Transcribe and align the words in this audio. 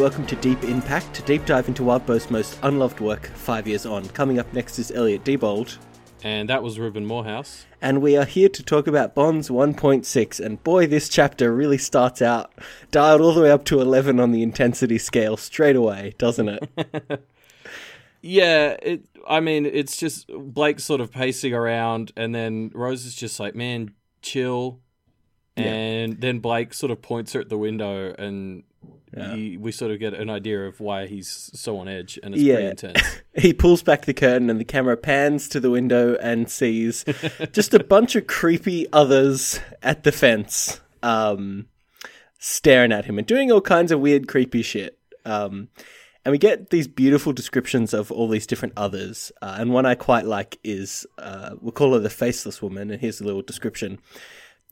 Welcome 0.00 0.24
to 0.28 0.36
Deep 0.36 0.64
Impact, 0.64 1.12
to 1.12 1.22
deep 1.24 1.44
dive 1.44 1.68
into 1.68 1.82
Wildbow's 1.82 2.30
most 2.30 2.58
unloved 2.62 3.00
work 3.00 3.26
five 3.34 3.68
years 3.68 3.84
on. 3.84 4.08
Coming 4.08 4.38
up 4.38 4.50
next 4.54 4.78
is 4.78 4.90
Elliot 4.90 5.24
Diebold. 5.24 5.76
And 6.22 6.48
that 6.48 6.62
was 6.62 6.78
Reuben 6.78 7.04
Morehouse. 7.04 7.66
And 7.82 8.00
we 8.00 8.16
are 8.16 8.24
here 8.24 8.48
to 8.48 8.62
talk 8.62 8.86
about 8.86 9.14
Bonds 9.14 9.50
1.6. 9.50 10.40
And 10.40 10.64
boy, 10.64 10.86
this 10.86 11.10
chapter 11.10 11.54
really 11.54 11.76
starts 11.76 12.22
out 12.22 12.50
dialed 12.90 13.20
all 13.20 13.34
the 13.34 13.42
way 13.42 13.50
up 13.50 13.66
to 13.66 13.82
11 13.82 14.18
on 14.18 14.32
the 14.32 14.42
intensity 14.42 14.96
scale 14.96 15.36
straight 15.36 15.76
away, 15.76 16.14
doesn't 16.16 16.48
it? 16.48 16.70
yeah, 18.22 18.78
it. 18.80 19.02
I 19.28 19.40
mean, 19.40 19.66
it's 19.66 19.98
just 19.98 20.28
Blake 20.28 20.80
sort 20.80 21.02
of 21.02 21.12
pacing 21.12 21.52
around, 21.52 22.12
and 22.16 22.34
then 22.34 22.70
Rose 22.72 23.04
is 23.04 23.14
just 23.14 23.38
like, 23.38 23.54
man, 23.54 23.92
chill. 24.22 24.80
And 25.58 26.12
yeah. 26.14 26.18
then 26.20 26.38
Blake 26.38 26.72
sort 26.72 26.90
of 26.90 27.02
points 27.02 27.34
her 27.34 27.40
at 27.40 27.50
the 27.50 27.58
window, 27.58 28.14
and 28.18 28.62
yeah. 29.16 29.34
he, 29.34 29.56
we 29.56 29.72
sort 29.72 29.90
of 29.90 29.98
get 29.98 30.14
an 30.14 30.30
idea 30.30 30.66
of 30.66 30.80
why 30.80 31.06
he's 31.06 31.50
so 31.54 31.78
on 31.78 31.88
edge, 31.88 32.18
and 32.22 32.34
it's 32.34 32.42
yeah. 32.42 32.54
pretty 32.54 32.68
intense. 32.68 33.20
he 33.34 33.52
pulls 33.52 33.82
back 33.82 34.04
the 34.04 34.14
curtain, 34.14 34.50
and 34.50 34.60
the 34.60 34.64
camera 34.64 34.96
pans 34.96 35.48
to 35.48 35.60
the 35.60 35.70
window 35.70 36.16
and 36.16 36.50
sees 36.50 37.04
just 37.52 37.74
a 37.74 37.82
bunch 37.82 38.16
of 38.16 38.26
creepy 38.26 38.86
others 38.92 39.60
at 39.82 40.04
the 40.04 40.12
fence, 40.12 40.80
um, 41.02 41.66
staring 42.38 42.92
at 42.92 43.04
him 43.04 43.18
and 43.18 43.26
doing 43.26 43.50
all 43.50 43.60
kinds 43.60 43.90
of 43.90 44.00
weird, 44.00 44.28
creepy 44.28 44.62
shit. 44.62 44.98
Um, 45.24 45.68
and 46.24 46.32
we 46.32 46.38
get 46.38 46.70
these 46.70 46.86
beautiful 46.86 47.32
descriptions 47.32 47.94
of 47.94 48.12
all 48.12 48.28
these 48.28 48.46
different 48.46 48.74
others. 48.76 49.32
Uh, 49.40 49.56
and 49.58 49.72
one 49.72 49.86
I 49.86 49.94
quite 49.94 50.26
like 50.26 50.58
is 50.62 51.06
uh, 51.18 51.54
we'll 51.60 51.72
call 51.72 51.94
her 51.94 51.98
the 51.98 52.10
faceless 52.10 52.60
woman. 52.60 52.90
And 52.90 53.00
here's 53.00 53.20
a 53.20 53.24
little 53.24 53.42
description. 53.42 53.98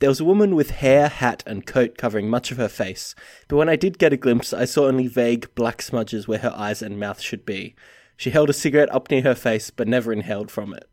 There 0.01 0.09
was 0.09 0.21
a 0.21 0.25
woman 0.25 0.55
with 0.55 0.71
hair, 0.71 1.09
hat, 1.09 1.43
and 1.45 1.67
coat 1.67 1.99
covering 1.99 2.31
much 2.31 2.53
of 2.53 2.57
her 2.57 2.69
face, 2.69 3.15
but 3.49 3.57
when 3.57 3.69
I 3.69 3.77
did 3.77 3.99
get 3.99 4.13
a 4.13 4.17
glimpse, 4.17 4.53
I 4.53 4.65
saw 4.65 4.87
only 4.87 5.09
vague 5.09 5.53
black 5.57 5.83
smudges 5.83 6.29
where 6.29 6.39
her 6.39 6.55
eyes 6.57 6.83
and 6.83 7.01
mouth 7.01 7.21
should 7.21 7.45
be. 7.45 7.75
She 8.17 8.31
held 8.31 8.51
a 8.51 8.53
cigarette 8.53 8.93
up 8.93 9.11
near 9.11 9.23
her 9.23 9.35
face, 9.35 9.71
but 9.71 9.89
never 9.89 10.13
inhaled 10.13 10.51
from 10.51 10.73
it. 10.73 10.89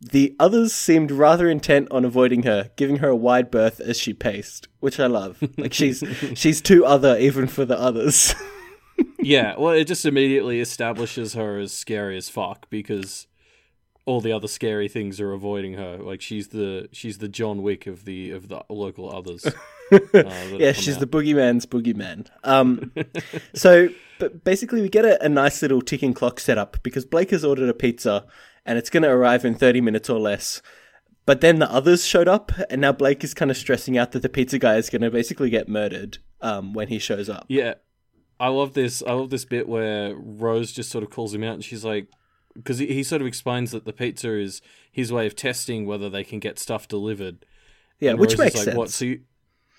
The 0.00 0.36
others 0.38 0.72
seemed 0.72 1.10
rather 1.10 1.48
intent 1.48 1.88
on 1.90 2.04
avoiding 2.04 2.42
her, 2.42 2.70
giving 2.76 2.96
her 2.96 3.08
a 3.08 3.16
wide 3.16 3.50
berth 3.50 3.80
as 3.80 3.98
she 3.98 4.12
paced, 4.12 4.68
which 4.80 5.00
I 5.00 5.06
love. 5.06 5.42
Like 5.58 5.72
she's 5.72 6.04
she's 6.34 6.60
too 6.60 6.84
other 6.84 7.16
even 7.18 7.46
for 7.46 7.64
the 7.64 7.78
others. 7.78 8.34
yeah, 9.18 9.54
well, 9.56 9.72
it 9.72 9.86
just 9.86 10.04
immediately 10.04 10.60
establishes 10.60 11.34
her 11.34 11.58
as 11.58 11.72
scary 11.72 12.16
as 12.16 12.28
fuck 12.28 12.68
because 12.68 13.26
all 14.06 14.20
the 14.20 14.32
other 14.32 14.48
scary 14.48 14.88
things 14.88 15.20
are 15.20 15.32
avoiding 15.32 15.74
her. 15.74 15.98
Like 15.98 16.20
she's 16.20 16.48
the 16.48 16.88
she's 16.92 17.18
the 17.18 17.28
John 17.28 17.62
Wick 17.62 17.86
of 17.86 18.04
the 18.04 18.30
of 18.32 18.48
the 18.48 18.62
local 18.68 19.14
others. 19.14 19.46
uh, 19.92 19.98
yeah, 20.52 20.72
she's 20.72 20.96
out. 20.96 21.00
the 21.00 21.06
boogeyman's 21.06 21.66
boogeyman. 21.66 22.26
Um, 22.42 22.92
so, 23.54 23.88
but 24.18 24.44
basically, 24.44 24.82
we 24.82 24.88
get 24.88 25.04
a, 25.04 25.22
a 25.24 25.28
nice 25.28 25.62
little 25.62 25.80
ticking 25.80 26.14
clock 26.14 26.40
set 26.40 26.58
up 26.58 26.76
because 26.82 27.04
Blake 27.04 27.30
has 27.30 27.44
ordered 27.44 27.68
a 27.68 27.74
pizza 27.74 28.26
and 28.66 28.78
it's 28.78 28.90
going 28.90 29.02
to 29.02 29.10
arrive 29.10 29.44
in 29.44 29.54
thirty 29.54 29.80
minutes 29.80 30.10
or 30.10 30.18
less. 30.18 30.60
But 31.26 31.40
then 31.40 31.58
the 31.58 31.70
others 31.70 32.04
showed 32.04 32.28
up, 32.28 32.52
and 32.68 32.82
now 32.82 32.92
Blake 32.92 33.24
is 33.24 33.32
kind 33.32 33.50
of 33.50 33.56
stressing 33.56 33.96
out 33.96 34.12
that 34.12 34.20
the 34.20 34.28
pizza 34.28 34.58
guy 34.58 34.76
is 34.76 34.90
going 34.90 35.00
to 35.00 35.10
basically 35.10 35.48
get 35.48 35.70
murdered 35.70 36.18
um, 36.42 36.74
when 36.74 36.88
he 36.88 36.98
shows 36.98 37.30
up. 37.30 37.46
Yeah, 37.48 37.74
I 38.38 38.48
love 38.48 38.74
this. 38.74 39.02
I 39.02 39.12
love 39.12 39.30
this 39.30 39.46
bit 39.46 39.66
where 39.66 40.14
Rose 40.14 40.70
just 40.70 40.90
sort 40.90 41.02
of 41.02 41.08
calls 41.08 41.32
him 41.32 41.42
out, 41.42 41.54
and 41.54 41.64
she's 41.64 41.82
like, 41.82 42.08
because 42.54 42.78
he, 42.78 42.86
he 42.86 43.02
sort 43.02 43.20
of 43.20 43.26
explains 43.26 43.70
that 43.72 43.84
the 43.84 43.92
pizza 43.92 44.38
is 44.38 44.62
his 44.90 45.12
way 45.12 45.26
of 45.26 45.36
testing 45.36 45.86
whether 45.86 46.08
they 46.08 46.24
can 46.24 46.38
get 46.38 46.58
stuff 46.58 46.88
delivered. 46.88 47.44
Yeah, 48.00 48.10
and 48.10 48.18
which 48.18 48.32
Rose 48.32 48.38
makes 48.38 48.54
like, 48.56 48.64
sense. 48.64 48.76
What? 48.76 48.90
So 48.90 49.04
you, 49.04 49.20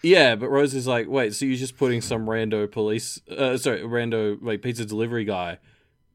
yeah, 0.02 0.36
but 0.36 0.50
Rose 0.50 0.74
is 0.74 0.88
like, 0.88 1.08
wait, 1.08 1.34
so 1.34 1.46
you're 1.46 1.58
just 1.58 1.78
putting 1.78 2.02
some 2.02 2.26
rando 2.26 2.72
police, 2.72 3.20
uh, 3.30 3.58
sorry, 3.58 3.82
rando 3.82 4.38
like 4.42 4.62
pizza 4.62 4.86
delivery 4.86 5.26
guy 5.26 5.58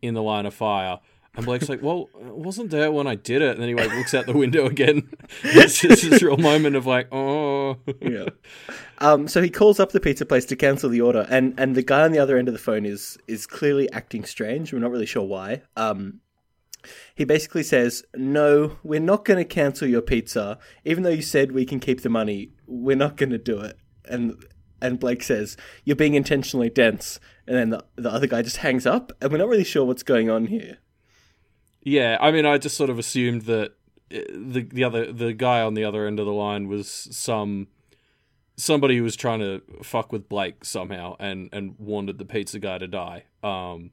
in 0.00 0.14
the 0.14 0.22
line 0.22 0.46
of 0.46 0.54
fire. 0.54 1.00
And 1.36 1.46
Blake's 1.46 1.68
like, 1.68 1.80
well, 1.80 2.08
it 2.20 2.36
wasn't 2.36 2.70
there 2.70 2.90
when 2.90 3.06
I 3.06 3.14
did 3.14 3.40
it. 3.40 3.52
And 3.52 3.60
then 3.60 3.68
he 3.68 3.74
like 3.74 3.94
looks 3.94 4.14
out 4.14 4.26
the 4.26 4.36
window 4.36 4.66
again. 4.66 5.08
it's 5.44 5.80
just 5.80 6.08
this 6.08 6.22
real 6.22 6.36
moment 6.36 6.74
of 6.74 6.86
like, 6.86 7.12
oh. 7.12 7.78
yeah. 8.00 8.26
Um, 8.98 9.28
so 9.28 9.40
he 9.40 9.48
calls 9.48 9.78
up 9.78 9.92
the 9.92 10.00
pizza 10.00 10.26
place 10.26 10.44
to 10.46 10.56
cancel 10.56 10.90
the 10.90 11.00
order, 11.00 11.26
and 11.30 11.54
and 11.58 11.74
the 11.74 11.82
guy 11.82 12.02
on 12.02 12.12
the 12.12 12.18
other 12.18 12.36
end 12.36 12.48
of 12.48 12.54
the 12.54 12.58
phone 12.58 12.84
is 12.84 13.16
is 13.26 13.46
clearly 13.46 13.90
acting 13.92 14.24
strange. 14.24 14.72
We're 14.72 14.80
not 14.80 14.90
really 14.90 15.06
sure 15.06 15.22
why. 15.22 15.62
Um, 15.76 16.20
he 17.14 17.24
basically 17.24 17.62
says, 17.62 18.04
No, 18.14 18.78
we're 18.82 19.00
not 19.00 19.24
going 19.24 19.38
to 19.38 19.44
cancel 19.44 19.88
your 19.88 20.02
pizza. 20.02 20.58
Even 20.84 21.02
though 21.02 21.10
you 21.10 21.22
said 21.22 21.52
we 21.52 21.64
can 21.64 21.80
keep 21.80 22.02
the 22.02 22.08
money, 22.08 22.50
we're 22.66 22.96
not 22.96 23.16
going 23.16 23.30
to 23.30 23.38
do 23.38 23.60
it. 23.60 23.78
And 24.04 24.44
and 24.82 24.98
Blake 24.98 25.22
says, 25.22 25.56
You're 25.84 25.96
being 25.96 26.14
intentionally 26.14 26.70
dense. 26.70 27.20
And 27.46 27.56
then 27.56 27.70
the, 27.70 27.84
the 27.96 28.12
other 28.12 28.26
guy 28.26 28.42
just 28.42 28.58
hangs 28.58 28.86
up, 28.86 29.12
and 29.20 29.32
we're 29.32 29.38
not 29.38 29.48
really 29.48 29.64
sure 29.64 29.84
what's 29.84 30.04
going 30.04 30.30
on 30.30 30.46
here. 30.46 30.78
Yeah, 31.82 32.16
I 32.20 32.30
mean, 32.30 32.46
I 32.46 32.58
just 32.58 32.76
sort 32.76 32.90
of 32.90 32.98
assumed 32.98 33.42
that 33.42 33.72
uh, 34.14 34.18
the 34.32 34.66
the 34.70 34.84
other 34.84 35.12
the 35.12 35.32
guy 35.32 35.60
on 35.62 35.74
the 35.74 35.84
other 35.84 36.06
end 36.06 36.20
of 36.20 36.26
the 36.26 36.32
line 36.32 36.68
was 36.68 36.88
some 37.10 37.68
somebody 38.56 38.96
who 38.96 39.02
was 39.02 39.16
trying 39.16 39.40
to 39.40 39.62
fuck 39.82 40.12
with 40.12 40.28
Blake 40.28 40.64
somehow 40.64 41.16
and 41.18 41.48
and 41.52 41.74
wanted 41.78 42.18
the 42.18 42.24
pizza 42.24 42.58
guy 42.58 42.78
to 42.78 42.86
die. 42.86 43.24
Um, 43.42 43.90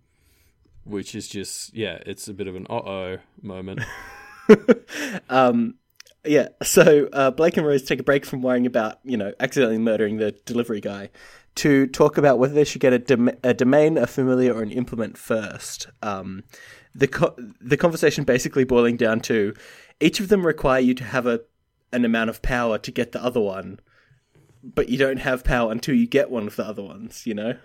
which 0.87 1.15
is 1.15 1.27
just 1.27 1.73
yeah, 1.73 1.99
it's 2.05 2.27
a 2.27 2.33
bit 2.33 2.47
of 2.47 2.55
an 2.55 2.67
uh 2.69 2.73
oh 2.73 3.17
moment. 3.41 3.81
um, 5.29 5.75
yeah, 6.25 6.49
so 6.63 7.09
uh, 7.13 7.31
Blake 7.31 7.57
and 7.57 7.65
Rose 7.65 7.83
take 7.83 7.99
a 7.99 8.03
break 8.03 8.25
from 8.25 8.41
worrying 8.41 8.65
about 8.65 8.99
you 9.03 9.17
know 9.17 9.33
accidentally 9.39 9.77
murdering 9.77 10.17
the 10.17 10.31
delivery 10.45 10.81
guy 10.81 11.09
to 11.55 11.87
talk 11.87 12.17
about 12.17 12.37
whether 12.37 12.53
they 12.53 12.63
should 12.63 12.81
get 12.81 12.93
a, 12.93 12.99
dom- 12.99 13.31
a 13.43 13.53
domain, 13.53 13.97
a 13.97 14.05
familiar, 14.05 14.53
or 14.53 14.61
an 14.61 14.71
implement 14.71 15.17
first. 15.17 15.87
Um, 16.03 16.43
the 16.93 17.07
co- 17.07 17.35
the 17.59 17.77
conversation 17.77 18.23
basically 18.23 18.63
boiling 18.63 18.97
down 18.97 19.21
to 19.21 19.53
each 19.99 20.19
of 20.19 20.29
them 20.29 20.45
require 20.45 20.79
you 20.79 20.93
to 20.95 21.03
have 21.03 21.25
a 21.25 21.41
an 21.91 22.05
amount 22.05 22.29
of 22.29 22.41
power 22.41 22.77
to 22.77 22.91
get 22.91 23.11
the 23.11 23.23
other 23.23 23.39
one, 23.39 23.79
but 24.63 24.89
you 24.89 24.97
don't 24.97 25.17
have 25.17 25.43
power 25.43 25.71
until 25.71 25.95
you 25.95 26.07
get 26.07 26.29
one 26.29 26.47
of 26.47 26.55
the 26.55 26.65
other 26.65 26.83
ones. 26.83 27.25
You 27.25 27.33
know. 27.33 27.57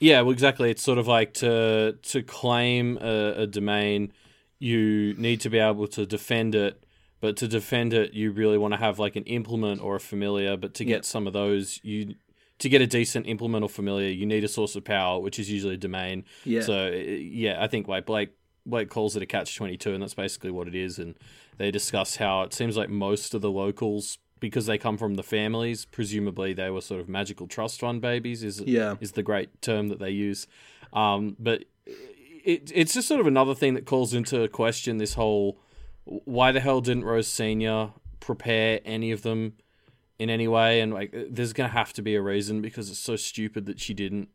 Yeah, 0.00 0.20
well, 0.22 0.32
exactly. 0.32 0.70
It's 0.70 0.82
sort 0.82 0.98
of 0.98 1.06
like 1.06 1.34
to 1.34 1.98
to 2.00 2.22
claim 2.22 2.98
a, 2.98 3.42
a 3.42 3.46
domain, 3.46 4.12
you 4.58 5.14
need 5.14 5.40
to 5.42 5.50
be 5.50 5.58
able 5.58 5.88
to 5.88 6.06
defend 6.06 6.54
it. 6.54 6.84
But 7.20 7.36
to 7.38 7.48
defend 7.48 7.94
it, 7.94 8.12
you 8.14 8.30
really 8.30 8.58
want 8.58 8.74
to 8.74 8.78
have 8.78 9.00
like 9.00 9.16
an 9.16 9.24
implement 9.24 9.80
or 9.80 9.96
a 9.96 10.00
familiar. 10.00 10.56
But 10.56 10.74
to 10.74 10.84
get 10.84 11.04
some 11.04 11.26
of 11.26 11.32
those, 11.32 11.80
you 11.82 12.14
to 12.58 12.68
get 12.68 12.80
a 12.80 12.86
decent 12.86 13.26
implement 13.26 13.64
or 13.64 13.68
familiar, 13.68 14.08
you 14.08 14.26
need 14.26 14.44
a 14.44 14.48
source 14.48 14.76
of 14.76 14.84
power, 14.84 15.20
which 15.20 15.38
is 15.38 15.50
usually 15.50 15.74
a 15.74 15.78
domain. 15.78 16.24
Yeah. 16.44 16.62
So 16.62 16.86
eh, 16.86 17.18
yeah, 17.20 17.62
I 17.62 17.66
think 17.66 17.88
like 17.88 18.06
Blake 18.06 18.30
Blake 18.66 18.90
calls 18.90 19.16
it 19.16 19.22
a 19.22 19.26
catch 19.26 19.56
twenty 19.56 19.76
two, 19.76 19.94
and 19.94 20.02
that's 20.02 20.14
basically 20.14 20.50
what 20.52 20.68
it 20.68 20.74
is. 20.76 20.98
And 20.98 21.16
they 21.56 21.70
discuss 21.70 22.16
how 22.16 22.42
it 22.42 22.54
seems 22.54 22.76
like 22.76 22.88
most 22.88 23.34
of 23.34 23.40
the 23.40 23.50
locals 23.50 24.18
because 24.40 24.66
they 24.66 24.78
come 24.78 24.98
from 24.98 25.14
the 25.14 25.22
families. 25.22 25.84
Presumably, 25.84 26.52
they 26.52 26.70
were 26.70 26.80
sort 26.80 27.00
of 27.00 27.08
magical 27.08 27.46
trust 27.46 27.80
fund 27.80 28.00
babies. 28.00 28.42
Is 28.42 28.60
yeah. 28.60 28.96
is 29.00 29.12
the 29.12 29.22
great 29.22 29.62
term 29.62 29.88
that 29.88 29.98
they 29.98 30.10
use. 30.10 30.46
Um, 30.92 31.36
but 31.38 31.64
it, 31.86 32.72
it's 32.74 32.94
just 32.94 33.08
sort 33.08 33.20
of 33.20 33.26
another 33.26 33.54
thing 33.54 33.74
that 33.74 33.84
calls 33.84 34.14
into 34.14 34.46
question 34.48 34.98
this 34.98 35.14
whole 35.14 35.60
why 36.04 36.52
the 36.52 36.60
hell 36.60 36.80
didn't 36.80 37.04
Rose 37.04 37.28
Senior 37.28 37.90
prepare 38.20 38.80
any 38.84 39.12
of 39.12 39.22
them 39.22 39.54
in 40.18 40.30
any 40.30 40.48
way? 40.48 40.80
And 40.80 40.92
like, 40.92 41.14
there's 41.30 41.52
gonna 41.52 41.68
have 41.68 41.92
to 41.94 42.02
be 42.02 42.14
a 42.14 42.22
reason 42.22 42.62
because 42.62 42.90
it's 42.90 42.98
so 42.98 43.16
stupid 43.16 43.66
that 43.66 43.78
she 43.78 43.94
didn't. 43.94 44.28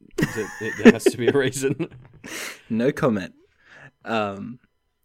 there 0.59 0.91
has 0.91 1.03
to 1.05 1.17
be 1.17 1.27
a 1.27 1.31
reason. 1.31 1.89
no 2.69 2.91
comment. 2.91 3.33
Um, 4.05 4.59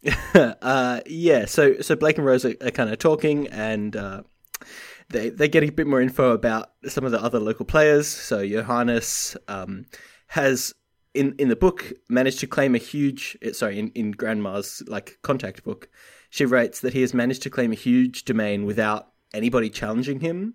uh, 0.35 1.01
yeah. 1.07 1.47
So 1.47 1.81
so 1.81 1.97
Blake 1.97 2.19
and 2.19 2.27
Rose 2.27 2.45
are, 2.45 2.55
are 2.61 2.71
kind 2.71 2.91
of 2.91 2.99
talking 2.99 3.47
and. 3.49 3.97
Uh, 3.97 4.23
they 5.11 5.31
they 5.31 5.49
get 5.49 5.65
a 5.65 5.71
bit 5.71 5.87
more 5.87 6.01
info 6.01 6.33
about 6.33 6.71
some 6.87 7.05
of 7.05 7.13
the 7.13 7.23
other 7.23 7.41
local 7.41 7.65
players. 7.65 8.07
So 8.07 8.47
Johannes 8.47 9.37
um, 9.49 9.87
has 10.29 10.75
in 11.15 11.35
in 11.39 11.49
the 11.49 11.57
book 11.57 11.93
managed 12.09 12.41
to 12.41 12.47
claim 12.47 12.75
a 12.75 12.79
huge 12.79 13.37
eh, 13.43 13.53
sorry 13.53 13.79
in 13.79 13.89
in 13.95 14.13
Grandma's 14.13 14.83
like 14.87 15.19
contact 15.23 15.65
book. 15.65 15.89
She 16.31 16.45
writes 16.45 16.81
that 16.81 16.93
he 16.93 17.01
has 17.01 17.15
managed 17.15 17.43
to 17.43 17.51
claim 17.51 17.73
a 17.73 17.77
huge 17.77 18.25
domain 18.25 18.67
without 18.67 19.13
anybody 19.33 19.71
challenging 19.71 20.21
him, 20.21 20.55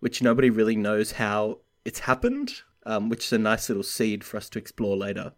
which 0.00 0.22
nobody 0.22 0.48
really 0.48 0.76
knows 0.76 1.12
how 1.12 1.58
it's 1.84 2.00
happened. 2.00 2.62
Um, 2.84 3.08
which 3.08 3.26
is 3.26 3.32
a 3.32 3.38
nice 3.38 3.68
little 3.68 3.84
seed 3.84 4.24
for 4.24 4.38
us 4.38 4.48
to 4.48 4.58
explore 4.58 4.96
later. 4.96 5.34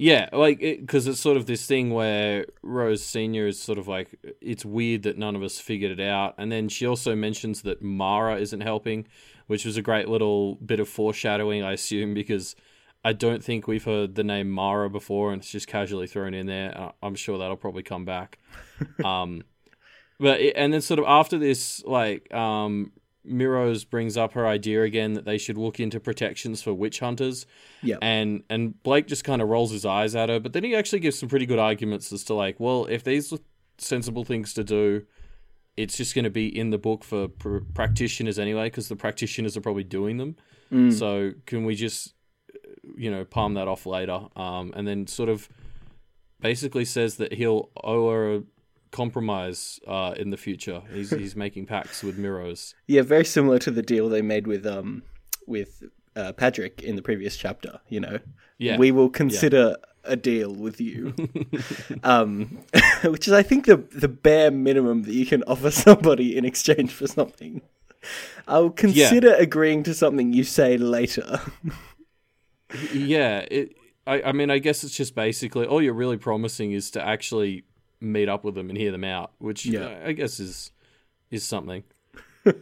Yeah, 0.00 0.28
like 0.32 0.60
because 0.60 1.08
it, 1.08 1.10
it's 1.10 1.20
sort 1.20 1.36
of 1.36 1.46
this 1.46 1.66
thing 1.66 1.90
where 1.90 2.46
Rose 2.62 3.02
Senior 3.02 3.48
is 3.48 3.60
sort 3.60 3.78
of 3.78 3.88
like 3.88 4.16
it's 4.40 4.64
weird 4.64 5.02
that 5.02 5.18
none 5.18 5.34
of 5.34 5.42
us 5.42 5.58
figured 5.58 5.90
it 5.90 6.00
out, 6.00 6.36
and 6.38 6.52
then 6.52 6.68
she 6.68 6.86
also 6.86 7.16
mentions 7.16 7.62
that 7.62 7.82
Mara 7.82 8.36
isn't 8.36 8.60
helping, 8.60 9.08
which 9.48 9.64
was 9.64 9.76
a 9.76 9.82
great 9.82 10.08
little 10.08 10.54
bit 10.54 10.78
of 10.78 10.88
foreshadowing, 10.88 11.64
I 11.64 11.72
assume, 11.72 12.14
because 12.14 12.54
I 13.04 13.12
don't 13.12 13.42
think 13.42 13.66
we've 13.66 13.82
heard 13.82 14.14
the 14.14 14.22
name 14.22 14.48
Mara 14.50 14.88
before, 14.88 15.32
and 15.32 15.42
it's 15.42 15.50
just 15.50 15.66
casually 15.66 16.06
thrown 16.06 16.32
in 16.32 16.46
there. 16.46 16.92
I'm 17.02 17.16
sure 17.16 17.36
that'll 17.36 17.56
probably 17.56 17.82
come 17.82 18.04
back. 18.04 18.38
um, 19.04 19.42
but 20.20 20.38
and 20.54 20.72
then 20.72 20.80
sort 20.80 21.00
of 21.00 21.06
after 21.08 21.38
this, 21.38 21.82
like 21.84 22.32
um, 22.32 22.92
Miros 23.28 23.88
brings 23.88 24.16
up 24.16 24.32
her 24.32 24.46
idea 24.46 24.82
again 24.82 25.14
that 25.14 25.24
they 25.24 25.38
should 25.38 25.58
look 25.58 25.78
into 25.80 26.00
protections 26.00 26.62
for 26.62 26.72
witch 26.74 27.00
hunters. 27.00 27.46
Yeah. 27.82 27.96
And 28.02 28.42
and 28.48 28.82
Blake 28.82 29.06
just 29.06 29.24
kind 29.24 29.42
of 29.42 29.48
rolls 29.48 29.70
his 29.70 29.84
eyes 29.84 30.14
at 30.14 30.28
her, 30.28 30.40
but 30.40 30.52
then 30.52 30.64
he 30.64 30.74
actually 30.74 31.00
gives 31.00 31.18
some 31.18 31.28
pretty 31.28 31.46
good 31.46 31.58
arguments 31.58 32.12
as 32.12 32.24
to 32.24 32.34
like, 32.34 32.58
well, 32.58 32.86
if 32.86 33.04
these 33.04 33.32
are 33.32 33.38
sensible 33.78 34.24
things 34.24 34.52
to 34.54 34.64
do, 34.64 35.04
it's 35.76 35.96
just 35.96 36.14
going 36.14 36.24
to 36.24 36.30
be 36.30 36.46
in 36.46 36.70
the 36.70 36.78
book 36.78 37.04
for 37.04 37.28
pr- 37.28 37.58
practitioners 37.74 38.38
anyway, 38.38 38.66
because 38.66 38.88
the 38.88 38.96
practitioners 38.96 39.56
are 39.56 39.60
probably 39.60 39.84
doing 39.84 40.16
them. 40.16 40.36
Mm. 40.72 40.92
So 40.92 41.32
can 41.46 41.64
we 41.64 41.74
just, 41.76 42.14
you 42.96 43.10
know, 43.10 43.24
palm 43.24 43.54
that 43.54 43.68
off 43.68 43.86
later? 43.86 44.26
Um, 44.34 44.72
and 44.76 44.86
then 44.88 45.06
sort 45.06 45.28
of 45.28 45.48
basically 46.40 46.84
says 46.84 47.16
that 47.16 47.32
he'll 47.32 47.70
owe 47.84 48.10
her 48.10 48.34
a 48.36 48.42
compromise 48.90 49.80
uh, 49.86 50.14
in 50.16 50.30
the 50.30 50.36
future. 50.36 50.82
He's 50.92 51.10
he's 51.10 51.36
making 51.36 51.66
pacts 51.66 52.02
with 52.02 52.18
Miros. 52.18 52.74
Yeah, 52.86 53.02
very 53.02 53.24
similar 53.24 53.58
to 53.60 53.70
the 53.70 53.82
deal 53.82 54.08
they 54.08 54.22
made 54.22 54.46
with 54.46 54.66
um 54.66 55.02
with 55.46 55.82
uh, 56.16 56.32
Patrick 56.32 56.82
in 56.82 56.96
the 56.96 57.02
previous 57.02 57.36
chapter. 57.36 57.80
You 57.88 58.00
know, 58.00 58.18
Yeah. 58.58 58.76
we 58.78 58.90
will 58.90 59.08
consider 59.10 59.76
a 60.04 60.16
deal 60.16 60.54
with 60.54 60.80
you, 60.80 61.14
um, 62.02 62.58
which 63.04 63.26
is 63.28 63.32
I 63.34 63.42
think 63.42 63.66
the 63.66 63.76
the 63.76 64.08
bare 64.08 64.50
minimum 64.50 65.02
that 65.02 65.12
you 65.14 65.26
can 65.26 65.42
offer 65.44 65.70
somebody 65.70 66.36
in 66.36 66.44
exchange 66.44 66.92
for 66.92 67.06
something. 67.06 67.60
I'll 68.46 68.70
consider 68.70 69.34
agreeing 69.34 69.82
to 69.82 69.92
something 69.94 70.32
you 70.32 70.44
say 70.44 70.78
later. 70.78 71.40
yeah. 72.92 73.40
It. 73.50 73.74
I, 74.06 74.22
I 74.22 74.32
mean, 74.32 74.50
I 74.50 74.58
guess 74.58 74.84
it's 74.84 74.96
just 74.96 75.14
basically 75.14 75.66
all 75.66 75.82
you're 75.82 75.92
really 75.92 76.16
promising 76.16 76.72
is 76.72 76.90
to 76.92 77.06
actually 77.06 77.64
meet 78.00 78.28
up 78.28 78.44
with 78.44 78.54
them 78.54 78.68
and 78.68 78.78
hear 78.78 78.92
them 78.92 79.04
out, 79.04 79.32
which 79.38 79.66
Yeah. 79.66 79.86
I, 79.86 80.08
I 80.08 80.12
guess 80.12 80.40
is 80.40 80.70
is 81.30 81.44
something. 81.44 81.84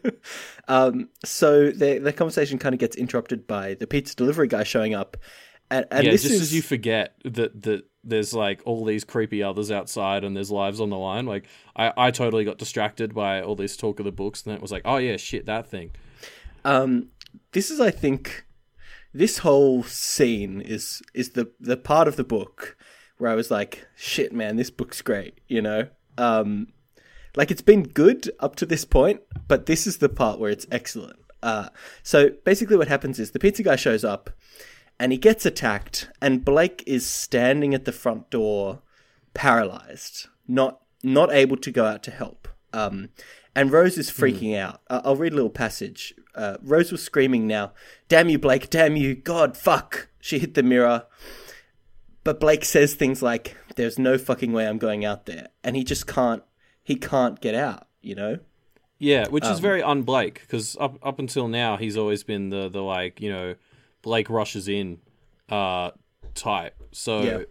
Um, 0.68 1.10
so 1.24 1.70
the 1.70 1.98
the 1.98 2.12
conversation 2.12 2.58
kind 2.58 2.74
of 2.74 2.80
gets 2.80 2.96
interrupted 2.96 3.46
by 3.46 3.74
the 3.74 3.86
pizza 3.86 4.16
delivery 4.16 4.48
guy 4.48 4.64
showing 4.64 4.94
up, 4.94 5.16
and, 5.70 5.86
and 5.92 6.04
yeah, 6.04 6.10
this 6.10 6.22
just 6.22 6.34
is 6.34 6.40
as 6.40 6.54
you 6.54 6.60
forget 6.60 7.14
that 7.24 7.62
that 7.62 7.84
there's 8.02 8.34
like 8.34 8.62
all 8.64 8.84
these 8.84 9.04
creepy 9.04 9.44
others 9.44 9.70
outside 9.70 10.24
and 10.24 10.36
there's 10.36 10.50
lives 10.50 10.80
on 10.80 10.90
the 10.90 10.98
line. 10.98 11.26
Like 11.26 11.46
I, 11.76 11.92
I 11.96 12.10
totally 12.10 12.44
got 12.44 12.58
distracted 12.58 13.14
by 13.14 13.42
all 13.42 13.54
this 13.54 13.76
talk 13.76 14.00
of 14.00 14.06
the 14.06 14.12
books, 14.12 14.44
and 14.44 14.56
it 14.56 14.60
was 14.60 14.72
like, 14.72 14.82
oh 14.84 14.96
yeah, 14.96 15.16
shit, 15.18 15.46
that 15.46 15.68
thing. 15.68 15.92
um, 16.64 17.10
this 17.52 17.70
is 17.70 17.78
I 17.80 17.92
think 17.92 18.44
this 19.14 19.38
whole 19.38 19.84
scene 19.84 20.60
is 20.60 21.00
is 21.14 21.30
the 21.30 21.52
the 21.60 21.76
part 21.76 22.08
of 22.08 22.16
the 22.16 22.24
book 22.24 22.76
where 23.18 23.30
I 23.30 23.34
was 23.34 23.50
like, 23.50 23.86
shit, 23.96 24.32
man, 24.32 24.56
this 24.56 24.70
book's 24.70 25.02
great. 25.02 25.38
You 25.48 25.62
know, 25.62 25.88
um, 26.18 26.68
like 27.34 27.50
it's 27.50 27.62
been 27.62 27.82
good 27.82 28.30
up 28.40 28.56
to 28.56 28.66
this 28.66 28.84
point, 28.84 29.20
but 29.48 29.66
this 29.66 29.86
is 29.86 29.98
the 29.98 30.08
part 30.08 30.38
where 30.38 30.50
it's 30.50 30.66
excellent. 30.70 31.18
Uh, 31.42 31.68
so 32.02 32.30
basically, 32.44 32.76
what 32.76 32.88
happens 32.88 33.18
is 33.18 33.30
the 33.30 33.38
pizza 33.38 33.62
guy 33.62 33.76
shows 33.76 34.04
up, 34.04 34.30
and 34.98 35.12
he 35.12 35.18
gets 35.18 35.46
attacked, 35.46 36.10
and 36.20 36.44
Blake 36.44 36.82
is 36.86 37.06
standing 37.06 37.74
at 37.74 37.84
the 37.84 37.92
front 37.92 38.30
door, 38.30 38.82
paralyzed, 39.34 40.28
not 40.48 40.80
not 41.02 41.32
able 41.32 41.56
to 41.58 41.70
go 41.70 41.84
out 41.84 42.02
to 42.02 42.10
help. 42.10 42.48
Um, 42.72 43.10
and 43.54 43.70
Rose 43.70 43.96
is 43.96 44.10
freaking 44.10 44.56
out. 44.56 44.80
Uh, 44.90 45.02
I'll 45.04 45.16
read 45.16 45.32
a 45.32 45.36
little 45.36 45.50
passage. 45.50 46.14
Uh, 46.34 46.56
Rose 46.62 46.90
was 46.90 47.02
screaming 47.02 47.46
now, 47.46 47.72
"Damn 48.08 48.28
you, 48.28 48.38
Blake! 48.38 48.68
Damn 48.70 48.96
you! 48.96 49.14
God, 49.14 49.56
fuck!" 49.56 50.08
She 50.20 50.38
hit 50.38 50.54
the 50.54 50.62
mirror. 50.62 51.06
But 52.26 52.40
Blake 52.40 52.64
says 52.64 52.94
things 52.94 53.22
like, 53.22 53.56
"There's 53.76 54.00
no 54.00 54.18
fucking 54.18 54.52
way 54.52 54.66
I'm 54.66 54.78
going 54.78 55.04
out 55.04 55.26
there," 55.26 55.46
and 55.62 55.76
he 55.76 55.84
just 55.84 56.08
can't. 56.08 56.42
He 56.82 56.96
can't 56.96 57.40
get 57.40 57.54
out. 57.54 57.86
You 58.02 58.16
know. 58.16 58.38
Yeah, 58.98 59.28
which 59.28 59.44
Um, 59.44 59.52
is 59.52 59.60
very 59.60 59.80
un-Blake 59.82 60.40
because 60.40 60.76
up 60.80 60.98
up 61.02 61.20
until 61.20 61.46
now 61.46 61.76
he's 61.76 61.96
always 61.96 62.24
been 62.24 62.48
the 62.48 62.68
the 62.68 62.82
like 62.82 63.20
you 63.20 63.30
know 63.30 63.54
Blake 64.02 64.28
rushes 64.28 64.66
in 64.66 64.98
uh 65.48 65.92
type. 66.34 66.74
So 66.90 67.44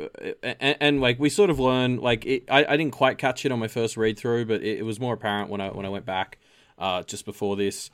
and, 0.44 0.78
and 0.81 1.01
like 1.01 1.19
we 1.19 1.30
sort 1.30 1.50
of 1.50 1.57
learn 1.57 2.01
like 2.01 2.25
it, 2.25 2.44
I 2.50 2.66
I 2.66 2.75
didn't 2.75 2.92
quite 2.94 3.18
catch 3.18 3.45
it 3.45 3.54
on 3.54 3.60
my 3.60 3.69
first 3.69 3.95
read 3.95 4.19
through, 4.19 4.45
but 4.45 4.62
it, 4.62 4.80
it 4.80 4.83
was 4.83 5.00
more 5.00 5.13
apparent 5.13 5.50
when 5.50 5.62
I 5.62 5.69
when 5.69 5.86
I 5.86 5.89
went 5.89 6.06
back 6.06 6.38
uh 6.78 7.04
just 7.04 7.24
before 7.25 7.56
this. 7.56 7.92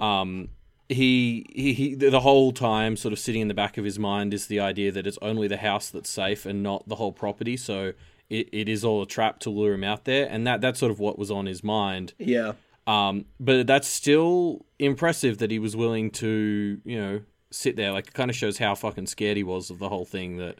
Um, 0.00 0.48
he, 0.88 1.46
he 1.54 1.72
he 1.72 1.94
the 1.94 2.20
whole 2.20 2.52
time 2.52 2.96
sort 2.96 3.12
of 3.12 3.18
sitting 3.18 3.40
in 3.40 3.48
the 3.48 3.54
back 3.54 3.78
of 3.78 3.84
his 3.84 3.98
mind 3.98 4.34
is 4.34 4.46
the 4.46 4.60
idea 4.60 4.92
that 4.92 5.06
it's 5.06 5.18
only 5.22 5.48
the 5.48 5.56
house 5.56 5.88
that's 5.90 6.10
safe 6.10 6.44
and 6.46 6.62
not 6.62 6.88
the 6.88 6.96
whole 6.96 7.12
property. 7.12 7.56
So 7.56 7.92
it, 8.30 8.48
it 8.52 8.68
is 8.68 8.84
all 8.84 9.02
a 9.02 9.06
trap 9.06 9.38
to 9.40 9.50
lure 9.50 9.74
him 9.74 9.84
out 9.84 10.04
there, 10.04 10.26
and 10.30 10.46
that 10.46 10.60
that's 10.60 10.78
sort 10.80 10.92
of 10.92 10.98
what 10.98 11.18
was 11.18 11.30
on 11.30 11.46
his 11.46 11.62
mind. 11.64 12.12
Yeah. 12.18 12.52
Um, 12.86 13.24
but 13.40 13.66
that's 13.66 13.88
still 13.88 14.66
impressive 14.78 15.38
that 15.38 15.50
he 15.50 15.58
was 15.58 15.74
willing 15.74 16.10
to, 16.12 16.80
you 16.84 16.98
know, 17.00 17.20
sit 17.50 17.76
there. 17.76 17.92
Like, 17.92 18.08
it 18.08 18.12
kind 18.14 18.28
of 18.30 18.36
shows 18.36 18.58
how 18.58 18.74
fucking 18.74 19.06
scared 19.06 19.38
he 19.38 19.42
was 19.42 19.70
of 19.70 19.78
the 19.78 19.88
whole 19.88 20.04
thing. 20.04 20.36
That, 20.36 20.58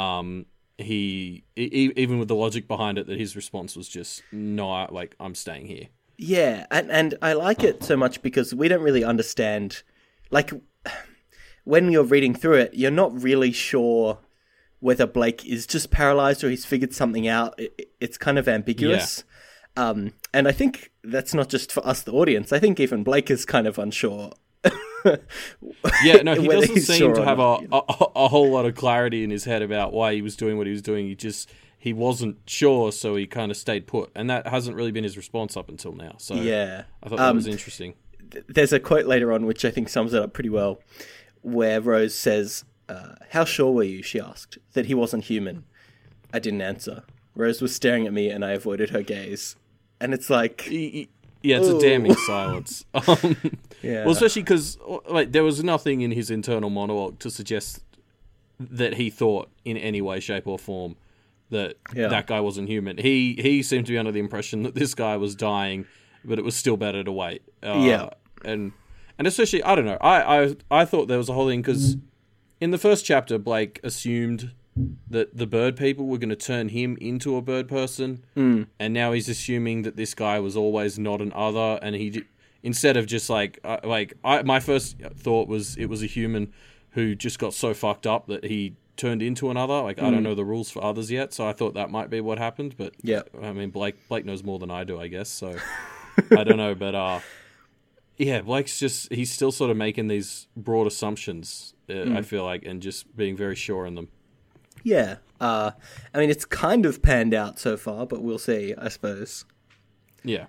um, 0.00 0.46
he 0.78 1.44
e- 1.56 1.92
even 1.96 2.18
with 2.18 2.28
the 2.28 2.34
logic 2.34 2.66
behind 2.66 2.96
it, 2.96 3.06
that 3.08 3.18
his 3.18 3.36
response 3.36 3.76
was 3.76 3.88
just 3.88 4.22
no, 4.32 4.70
I- 4.72 4.88
like 4.90 5.14
I'm 5.20 5.34
staying 5.34 5.66
here. 5.66 5.88
Yeah, 6.22 6.66
and 6.70 6.90
and 6.90 7.14
I 7.22 7.32
like 7.32 7.64
it 7.64 7.82
so 7.82 7.96
much 7.96 8.20
because 8.20 8.54
we 8.54 8.68
don't 8.68 8.82
really 8.82 9.02
understand 9.02 9.82
like 10.30 10.52
when 11.64 11.90
you're 11.90 12.04
reading 12.04 12.34
through 12.34 12.56
it, 12.56 12.74
you're 12.74 12.90
not 12.90 13.22
really 13.22 13.52
sure 13.52 14.18
whether 14.80 15.06
Blake 15.06 15.46
is 15.46 15.66
just 15.66 15.90
paralyzed 15.90 16.44
or 16.44 16.50
he's 16.50 16.66
figured 16.66 16.92
something 16.92 17.26
out. 17.26 17.58
It, 17.58 17.92
it's 18.00 18.18
kind 18.18 18.38
of 18.38 18.48
ambiguous. 18.48 19.24
Um, 19.78 20.12
and 20.34 20.46
I 20.46 20.52
think 20.52 20.90
that's 21.02 21.32
not 21.32 21.48
just 21.48 21.72
for 21.72 21.86
us, 21.86 22.02
the 22.02 22.12
audience. 22.12 22.52
I 22.52 22.58
think 22.58 22.78
even 22.80 23.02
Blake 23.02 23.30
is 23.30 23.46
kind 23.46 23.66
of 23.66 23.78
unsure. 23.78 24.32
Yeah, 26.04 26.16
no, 26.16 26.34
he 26.34 26.46
doesn't 26.46 26.80
seem 26.80 26.98
sure 26.98 27.14
to 27.14 27.24
have 27.24 27.38
not, 27.38 27.64
a, 27.72 27.76
a 27.76 28.24
a 28.24 28.28
whole 28.28 28.50
lot 28.50 28.66
of 28.66 28.74
clarity 28.74 29.24
in 29.24 29.30
his 29.30 29.44
head 29.44 29.62
about 29.62 29.94
why 29.94 30.12
he 30.12 30.20
was 30.20 30.36
doing 30.36 30.58
what 30.58 30.66
he 30.66 30.72
was 30.72 30.82
doing. 30.82 31.06
He 31.06 31.14
just 31.14 31.50
he 31.82 31.92
wasn't 31.94 32.36
sure, 32.46 32.92
so 32.92 33.16
he 33.16 33.26
kind 33.26 33.50
of 33.50 33.56
stayed 33.56 33.86
put, 33.86 34.10
and 34.14 34.28
that 34.28 34.46
hasn't 34.46 34.76
really 34.76 34.92
been 34.92 35.02
his 35.04 35.16
response 35.16 35.56
up 35.56 35.68
until 35.70 35.92
now. 35.92 36.14
So 36.18 36.34
Yeah. 36.34 36.84
I 37.02 37.08
thought 37.08 37.16
that 37.18 37.30
Um, 37.30 37.36
was 37.36 37.46
interesting. 37.46 37.94
there's 38.48 38.72
a 38.72 38.78
quote 38.78 39.06
later 39.06 39.32
on 39.32 39.46
which 39.46 39.64
I 39.64 39.70
think 39.70 39.88
sums 39.88 40.12
it 40.14 40.22
up 40.22 40.32
pretty 40.34 40.50
well, 40.50 40.80
where 41.42 41.80
Rose 41.80 42.14
says, 42.14 42.64
uh, 42.88 43.14
"How 43.30 43.44
sure 43.46 43.72
were 43.72 43.82
you?" 43.82 44.02
She 44.02 44.20
asked 44.20 44.58
that 44.74 44.86
he 44.86 44.94
wasn't 44.94 45.24
human. 45.24 45.64
I 46.32 46.38
didn't 46.38 46.60
answer. 46.60 47.02
Rose 47.34 47.62
was 47.62 47.74
staring 47.74 48.06
at 48.06 48.12
me, 48.12 48.28
and 48.28 48.44
I 48.44 48.50
avoided 48.52 48.90
her 48.90 49.02
gaze. 49.02 49.56
And 50.00 50.12
it's 50.14 50.28
like, 50.30 50.68
Yeah, 50.70 51.56
it's 51.56 51.68
Ooh. 51.68 51.78
a 51.78 51.80
damning 51.80 52.14
silence. 52.26 52.84
Um, 52.92 53.36
yeah, 53.82 54.04
Well, 54.04 54.10
especially 54.12 54.42
because 54.42 54.76
like 55.08 55.32
there 55.32 55.42
was 55.44 55.64
nothing 55.64 56.02
in 56.02 56.10
his 56.10 56.30
internal 56.30 56.68
monologue 56.68 57.18
to 57.20 57.30
suggest 57.30 57.82
that 58.58 58.94
he 58.94 59.08
thought 59.08 59.48
in 59.64 59.78
any 59.78 60.02
way, 60.02 60.20
shape, 60.20 60.46
or 60.46 60.58
form 60.58 60.96
that 61.50 61.76
Yeah. 61.94 62.08
that 62.08 62.26
guy 62.26 62.40
wasn't 62.40 62.68
human. 62.68 62.96
He 62.98 63.36
he 63.40 63.62
seemed 63.62 63.86
to 63.86 63.92
be 63.92 63.98
under 63.98 64.12
the 64.12 64.20
impression 64.20 64.62
that 64.62 64.74
this 64.74 64.94
guy 64.94 65.16
was 65.16 65.34
dying, 65.34 65.86
but 66.24 66.38
it 66.38 66.44
was 66.44 66.54
still 66.56 66.76
better 66.76 67.02
to 67.04 67.12
wait. 67.12 67.42
Uh, 67.62 67.82
Yeah. 67.86 68.10
and 68.44 68.72
and 69.18 69.26
especially 69.26 69.62
I 69.62 69.74
don't 69.74 69.84
know. 69.84 69.98
I 70.00 70.42
I 70.44 70.56
I 70.70 70.84
thought 70.84 71.08
there 71.08 71.18
was 71.18 71.28
a 71.28 71.32
whole 71.34 71.48
thing 71.48 71.60
because 71.62 71.96
in 72.60 72.70
the 72.70 72.78
first 72.78 73.04
chapter, 73.04 73.38
Blake 73.38 73.80
assumed 73.82 74.52
that 75.10 75.36
the 75.36 75.46
bird 75.46 75.76
people 75.76 76.06
were 76.06 76.16
going 76.18 76.30
to 76.30 76.36
turn 76.36 76.68
him 76.68 76.96
into 77.00 77.36
a 77.36 77.42
bird 77.42 77.68
person, 77.68 78.24
Mm. 78.36 78.66
and 78.78 78.94
now 78.94 79.12
he's 79.12 79.28
assuming 79.28 79.82
that 79.82 79.96
this 79.96 80.14
guy 80.14 80.38
was 80.40 80.56
always 80.56 80.98
not 80.98 81.20
an 81.20 81.32
other, 81.34 81.78
and 81.82 81.96
he 81.96 82.22
instead 82.62 82.96
of 82.96 83.06
just 83.06 83.28
like 83.28 83.58
uh, 83.64 83.78
like 83.84 84.14
I, 84.24 84.42
my 84.42 84.60
first 84.60 84.96
thought 85.16 85.48
was 85.48 85.76
it 85.76 85.86
was 85.86 86.02
a 86.02 86.06
human 86.06 86.52
who 86.90 87.14
just 87.14 87.38
got 87.38 87.52
so 87.54 87.72
fucked 87.74 88.06
up 88.06 88.26
that 88.26 88.44
he 88.44 88.74
turned 89.00 89.22
into 89.22 89.50
another. 89.50 89.80
Like 89.80 90.00
I 90.00 90.10
don't 90.10 90.22
know 90.22 90.34
the 90.34 90.44
rules 90.44 90.70
for 90.70 90.84
others 90.84 91.10
yet, 91.10 91.32
so 91.32 91.48
I 91.48 91.52
thought 91.52 91.74
that 91.74 91.90
might 91.90 92.10
be 92.10 92.20
what 92.20 92.38
happened. 92.38 92.74
But 92.76 92.94
Yeah. 93.02 93.22
I 93.42 93.52
mean 93.52 93.70
Blake 93.70 93.96
Blake 94.08 94.24
knows 94.24 94.44
more 94.44 94.58
than 94.58 94.70
I 94.70 94.84
do, 94.84 95.00
I 95.00 95.08
guess. 95.08 95.28
So 95.30 95.56
I 96.36 96.44
don't 96.44 96.58
know, 96.58 96.74
but 96.74 96.94
uh, 96.94 97.20
yeah, 98.18 98.42
Blake's 98.42 98.78
just 98.78 99.12
he's 99.12 99.32
still 99.32 99.50
sort 99.52 99.70
of 99.70 99.76
making 99.76 100.08
these 100.08 100.46
broad 100.56 100.86
assumptions. 100.86 101.74
Uh, 101.88 102.12
I 102.12 102.22
feel 102.22 102.44
like, 102.44 102.64
and 102.64 102.80
just 102.82 103.16
being 103.16 103.36
very 103.36 103.56
sure 103.56 103.86
in 103.86 103.94
them. 103.94 104.08
yeah. 104.84 105.16
Uh, 105.40 105.70
I 106.12 106.18
mean, 106.18 106.28
it's 106.28 106.44
kind 106.44 106.84
of 106.84 107.00
panned 107.00 107.32
out 107.32 107.58
so 107.58 107.78
far, 107.78 108.06
but 108.06 108.22
we'll 108.22 108.38
see. 108.38 108.74
I 108.76 108.88
suppose. 108.90 109.46
Yeah. 110.22 110.46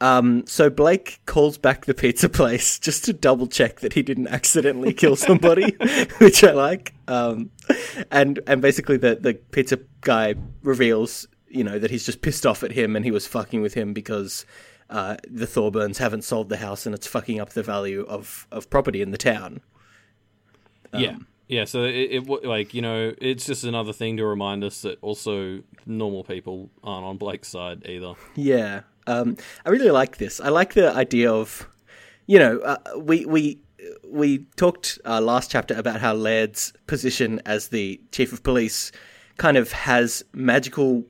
Um, 0.00 0.46
so 0.46 0.70
Blake 0.70 1.20
calls 1.26 1.58
back 1.58 1.84
the 1.84 1.94
pizza 1.94 2.28
place 2.28 2.78
just 2.80 3.04
to 3.04 3.12
double 3.12 3.46
check 3.46 3.80
that 3.80 3.92
he 3.92 4.02
didn't 4.02 4.28
accidentally 4.28 4.92
kill 4.92 5.16
somebody, 5.16 5.72
which 6.18 6.42
I 6.42 6.52
like. 6.52 6.94
Um, 7.06 7.50
and 8.10 8.40
and 8.46 8.62
basically 8.62 8.96
the 8.96 9.16
the 9.16 9.34
pizza 9.34 9.78
guy 10.00 10.34
reveals, 10.62 11.26
you 11.48 11.64
know, 11.64 11.78
that 11.78 11.90
he's 11.90 12.06
just 12.06 12.22
pissed 12.22 12.46
off 12.46 12.62
at 12.62 12.72
him 12.72 12.96
and 12.96 13.04
he 13.04 13.10
was 13.10 13.26
fucking 13.26 13.60
with 13.60 13.74
him 13.74 13.92
because 13.92 14.46
uh, 14.88 15.16
the 15.28 15.46
Thorburns 15.46 15.98
haven't 15.98 16.24
sold 16.24 16.48
the 16.48 16.56
house 16.56 16.86
and 16.86 16.94
it's 16.94 17.06
fucking 17.06 17.38
up 17.40 17.50
the 17.50 17.62
value 17.62 18.04
of 18.08 18.46
of 18.50 18.70
property 18.70 19.02
in 19.02 19.10
the 19.10 19.18
town. 19.18 19.60
yeah. 20.94 21.16
Yeah, 21.50 21.64
so 21.64 21.82
it, 21.82 22.12
it 22.12 22.44
like 22.44 22.74
you 22.74 22.80
know 22.80 23.12
it's 23.20 23.44
just 23.44 23.64
another 23.64 23.92
thing 23.92 24.16
to 24.18 24.24
remind 24.24 24.62
us 24.62 24.82
that 24.82 24.98
also 25.02 25.62
normal 25.84 26.22
people 26.22 26.70
aren't 26.84 27.04
on 27.04 27.16
Blake's 27.16 27.48
side 27.48 27.84
either. 27.86 28.14
Yeah. 28.36 28.82
Um, 29.08 29.36
I 29.66 29.70
really 29.70 29.90
like 29.90 30.18
this. 30.18 30.40
I 30.40 30.50
like 30.50 30.74
the 30.74 30.94
idea 30.94 31.32
of, 31.32 31.68
you 32.26 32.38
know, 32.38 32.60
uh, 32.60 32.76
we 32.96 33.26
we 33.26 33.58
we 34.04 34.46
talked 34.54 35.00
uh, 35.04 35.20
last 35.20 35.50
chapter 35.50 35.74
about 35.74 36.00
how 36.00 36.14
Laird's 36.14 36.72
position 36.86 37.40
as 37.44 37.68
the 37.68 38.00
chief 38.12 38.32
of 38.32 38.44
police 38.44 38.92
kind 39.36 39.56
of 39.56 39.72
has 39.72 40.22
magical 40.32 41.04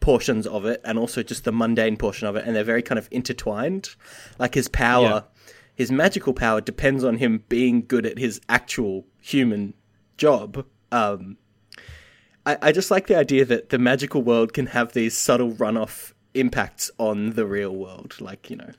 portions 0.00 0.46
of 0.46 0.66
it 0.66 0.82
and 0.84 0.98
also 0.98 1.22
just 1.22 1.44
the 1.44 1.52
mundane 1.52 1.96
portion 1.96 2.28
of 2.28 2.36
it, 2.36 2.44
and 2.44 2.54
they're 2.54 2.62
very 2.62 2.82
kind 2.82 2.98
of 2.98 3.08
intertwined. 3.10 3.88
Like 4.38 4.54
his 4.54 4.68
power. 4.68 5.24
His 5.80 5.90
magical 5.90 6.34
power 6.34 6.60
depends 6.60 7.02
on 7.02 7.16
him 7.16 7.42
being 7.48 7.80
good 7.80 8.04
at 8.04 8.18
his 8.18 8.38
actual 8.50 9.06
human 9.18 9.72
job. 10.18 10.66
Um, 10.92 11.38
I, 12.44 12.58
I 12.60 12.72
just 12.72 12.90
like 12.90 13.06
the 13.06 13.16
idea 13.16 13.46
that 13.46 13.70
the 13.70 13.78
magical 13.78 14.20
world 14.20 14.52
can 14.52 14.66
have 14.66 14.92
these 14.92 15.16
subtle 15.16 15.52
runoff 15.52 16.12
impacts 16.34 16.90
on 16.98 17.30
the 17.30 17.46
real 17.46 17.74
world. 17.74 18.16
Like, 18.20 18.50
you 18.50 18.56
know, 18.56 18.72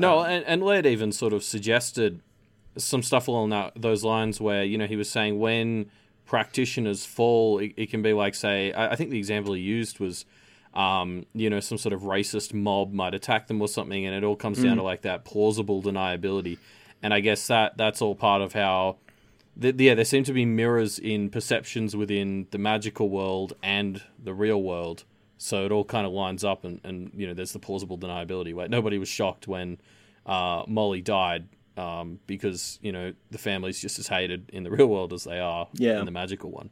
No, 0.00 0.24
and, 0.24 0.44
and 0.46 0.64
Laird 0.64 0.84
even 0.84 1.12
sort 1.12 1.32
of 1.32 1.44
suggested 1.44 2.20
some 2.76 3.04
stuff 3.04 3.28
along 3.28 3.50
that, 3.50 3.80
those 3.80 4.02
lines 4.02 4.40
where, 4.40 4.64
you 4.64 4.76
know, 4.76 4.86
he 4.86 4.96
was 4.96 5.08
saying 5.08 5.38
when 5.38 5.92
practitioners 6.24 7.06
fall, 7.06 7.60
it, 7.60 7.72
it 7.76 7.88
can 7.88 8.02
be 8.02 8.12
like, 8.12 8.34
say, 8.34 8.72
I, 8.72 8.94
I 8.94 8.96
think 8.96 9.10
the 9.10 9.18
example 9.18 9.54
he 9.54 9.60
used 9.60 10.00
was, 10.00 10.24
um, 10.76 11.24
you 11.34 11.48
know, 11.50 11.58
some 11.60 11.78
sort 11.78 11.92
of 11.92 12.02
racist 12.02 12.52
mob 12.52 12.92
might 12.92 13.14
attack 13.14 13.46
them 13.48 13.60
or 13.62 13.68
something, 13.68 14.04
and 14.06 14.14
it 14.14 14.22
all 14.24 14.36
comes 14.36 14.62
down 14.62 14.76
to 14.76 14.82
like 14.82 15.02
that 15.02 15.24
plausible 15.24 15.82
deniability. 15.82 16.58
And 17.02 17.12
I 17.14 17.20
guess 17.20 17.46
that 17.48 17.76
that's 17.76 18.02
all 18.02 18.14
part 18.14 18.42
of 18.42 18.52
how, 18.52 18.96
th- 19.60 19.74
yeah, 19.78 19.94
there 19.94 20.04
seem 20.04 20.24
to 20.24 20.32
be 20.32 20.44
mirrors 20.44 20.98
in 20.98 21.30
perceptions 21.30 21.96
within 21.96 22.46
the 22.50 22.58
magical 22.58 23.08
world 23.08 23.54
and 23.62 24.02
the 24.22 24.34
real 24.34 24.62
world. 24.62 25.04
So 25.38 25.64
it 25.64 25.72
all 25.72 25.84
kind 25.84 26.06
of 26.06 26.12
lines 26.12 26.44
up, 26.44 26.64
and, 26.64 26.80
and 26.84 27.10
you 27.14 27.26
know, 27.26 27.34
there's 27.34 27.52
the 27.52 27.58
plausible 27.58 27.98
deniability. 27.98 28.54
Where 28.54 28.68
nobody 28.68 28.98
was 28.98 29.08
shocked 29.08 29.46
when 29.48 29.78
uh, 30.26 30.64
Molly 30.66 31.00
died, 31.02 31.48
um, 31.76 32.20
because 32.26 32.78
you 32.82 32.92
know 32.92 33.12
the 33.30 33.38
family's 33.38 33.80
just 33.80 33.98
as 33.98 34.08
hated 34.08 34.50
in 34.52 34.62
the 34.62 34.70
real 34.70 34.86
world 34.86 35.12
as 35.12 35.24
they 35.24 35.38
are 35.38 35.68
Yeah. 35.74 35.98
in 36.00 36.04
the 36.06 36.10
magical 36.10 36.50
one. 36.50 36.70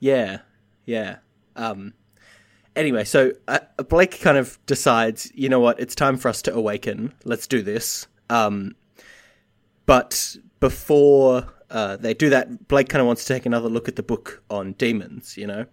Yeah, 0.00 0.38
yeah. 0.84 1.16
Um, 1.56 1.94
anyway, 2.76 3.04
so 3.04 3.32
uh, 3.48 3.60
Blake 3.88 4.20
kind 4.20 4.38
of 4.38 4.58
decides, 4.66 5.30
you 5.34 5.48
know 5.48 5.60
what, 5.60 5.80
it's 5.80 5.94
time 5.94 6.16
for 6.16 6.28
us 6.28 6.42
to 6.42 6.54
awaken. 6.54 7.12
Let's 7.24 7.46
do 7.46 7.62
this. 7.62 8.06
Um, 8.30 8.74
but 9.86 10.36
before 10.60 11.46
uh, 11.70 11.96
they 11.96 12.14
do 12.14 12.30
that, 12.30 12.68
Blake 12.68 12.88
kind 12.88 13.00
of 13.00 13.06
wants 13.06 13.24
to 13.24 13.34
take 13.34 13.46
another 13.46 13.68
look 13.68 13.88
at 13.88 13.96
the 13.96 14.02
book 14.02 14.42
on 14.50 14.72
demons. 14.72 15.36
You 15.36 15.46
know? 15.46 15.66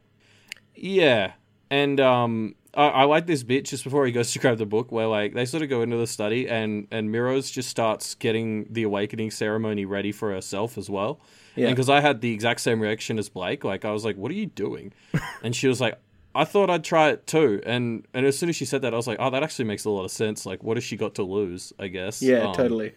Yeah, 0.76 1.34
and 1.70 2.00
um, 2.00 2.56
I, 2.74 2.88
I 2.88 3.04
like 3.04 3.28
this 3.28 3.44
bit 3.44 3.66
just 3.66 3.84
before 3.84 4.06
he 4.06 4.12
goes 4.12 4.32
to 4.34 4.40
grab 4.40 4.58
the 4.58 4.66
book, 4.66 4.92
where 4.92 5.08
like 5.08 5.34
they 5.34 5.46
sort 5.46 5.64
of 5.64 5.70
go 5.70 5.82
into 5.82 5.98
the 5.98 6.08
study, 6.08 6.48
and 6.48 6.88
and 6.92 7.10
Miros 7.10 7.52
just 7.52 7.70
starts 7.70 8.16
getting 8.16 8.66
the 8.70 8.84
awakening 8.84 9.32
ceremony 9.32 9.86
ready 9.86 10.12
for 10.12 10.32
herself 10.32 10.78
as 10.78 10.90
well. 10.90 11.22
Yeah. 11.56 11.68
And 11.68 11.76
because 11.76 11.90
I 11.90 12.02
had 12.02 12.22
the 12.22 12.34
exact 12.34 12.62
same 12.62 12.80
reaction 12.80 13.20
as 13.20 13.30
Blake, 13.30 13.64
like 13.64 13.86
I 13.86 13.92
was 13.92 14.06
like, 14.06 14.18
"What 14.18 14.32
are 14.32 14.36
you 14.36 14.48
doing?" 14.48 14.94
and 15.44 15.56
she 15.56 15.68
was 15.68 15.82
like. 15.82 16.00
I 16.34 16.46
thought 16.46 16.70
I'd 16.70 16.84
try 16.84 17.10
it 17.10 17.28
too, 17.28 17.62
and 17.66 18.08
and 18.14 18.26
as 18.26 18.38
soon 18.38 18.50
as 18.50 18.56
she 18.56 18.66
said 18.66 18.82
that, 18.84 18.94
I 18.94 18.98
was 18.98 19.08
like, 19.08 19.18
"Oh, 19.20 19.30
that 19.30 19.44
actually 19.44 19.66
makes 19.66 19.86
a 19.86 19.90
lot 19.90 20.06
of 20.06 20.12
sense. 20.12 20.46
Like, 20.46 20.64
what 20.64 20.78
has 20.78 20.84
she 20.84 20.98
got 20.98 21.16
to 21.16 21.24
lose? 21.24 21.74
I 21.80 21.88
guess." 21.88 22.22
Yeah, 22.22 22.46
Um, 22.46 22.52
totally. 22.52 22.94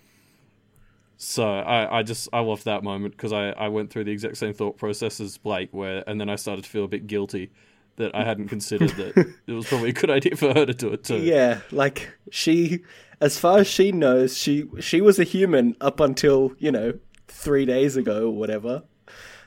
So 1.16 1.44
I, 1.44 2.00
I 2.00 2.02
just 2.02 2.28
I 2.32 2.40
loved 2.40 2.64
that 2.64 2.82
moment 2.82 3.16
because 3.16 3.32
I, 3.32 3.50
I 3.50 3.68
went 3.68 3.90
through 3.90 4.04
the 4.04 4.10
exact 4.12 4.36
same 4.36 4.52
thought 4.52 4.76
process 4.76 5.20
as 5.20 5.38
Blake, 5.38 5.68
where 5.72 6.02
and 6.08 6.20
then 6.20 6.28
I 6.28 6.36
started 6.36 6.64
to 6.64 6.70
feel 6.70 6.84
a 6.84 6.88
bit 6.88 7.06
guilty 7.06 7.52
that 7.96 8.14
I 8.14 8.24
hadn't 8.24 8.48
considered 8.48 8.96
that 8.96 9.16
it 9.46 9.52
was 9.52 9.66
probably 9.66 9.90
a 9.90 9.92
good 9.92 10.10
idea 10.10 10.36
for 10.36 10.52
her 10.52 10.66
to 10.66 10.74
do 10.74 10.92
it 10.92 11.04
too. 11.04 11.30
Yeah, 11.30 11.60
like 11.70 12.12
she, 12.30 12.82
as 13.20 13.38
far 13.38 13.58
as 13.58 13.66
she 13.68 13.92
knows, 13.92 14.36
she 14.36 14.68
she 14.80 15.00
was 15.00 15.18
a 15.18 15.24
human 15.24 15.76
up 15.80 16.00
until 16.00 16.52
you 16.58 16.72
know 16.72 16.98
three 17.28 17.64
days 17.66 17.96
ago 17.96 18.26
or 18.28 18.34
whatever. 18.36 18.82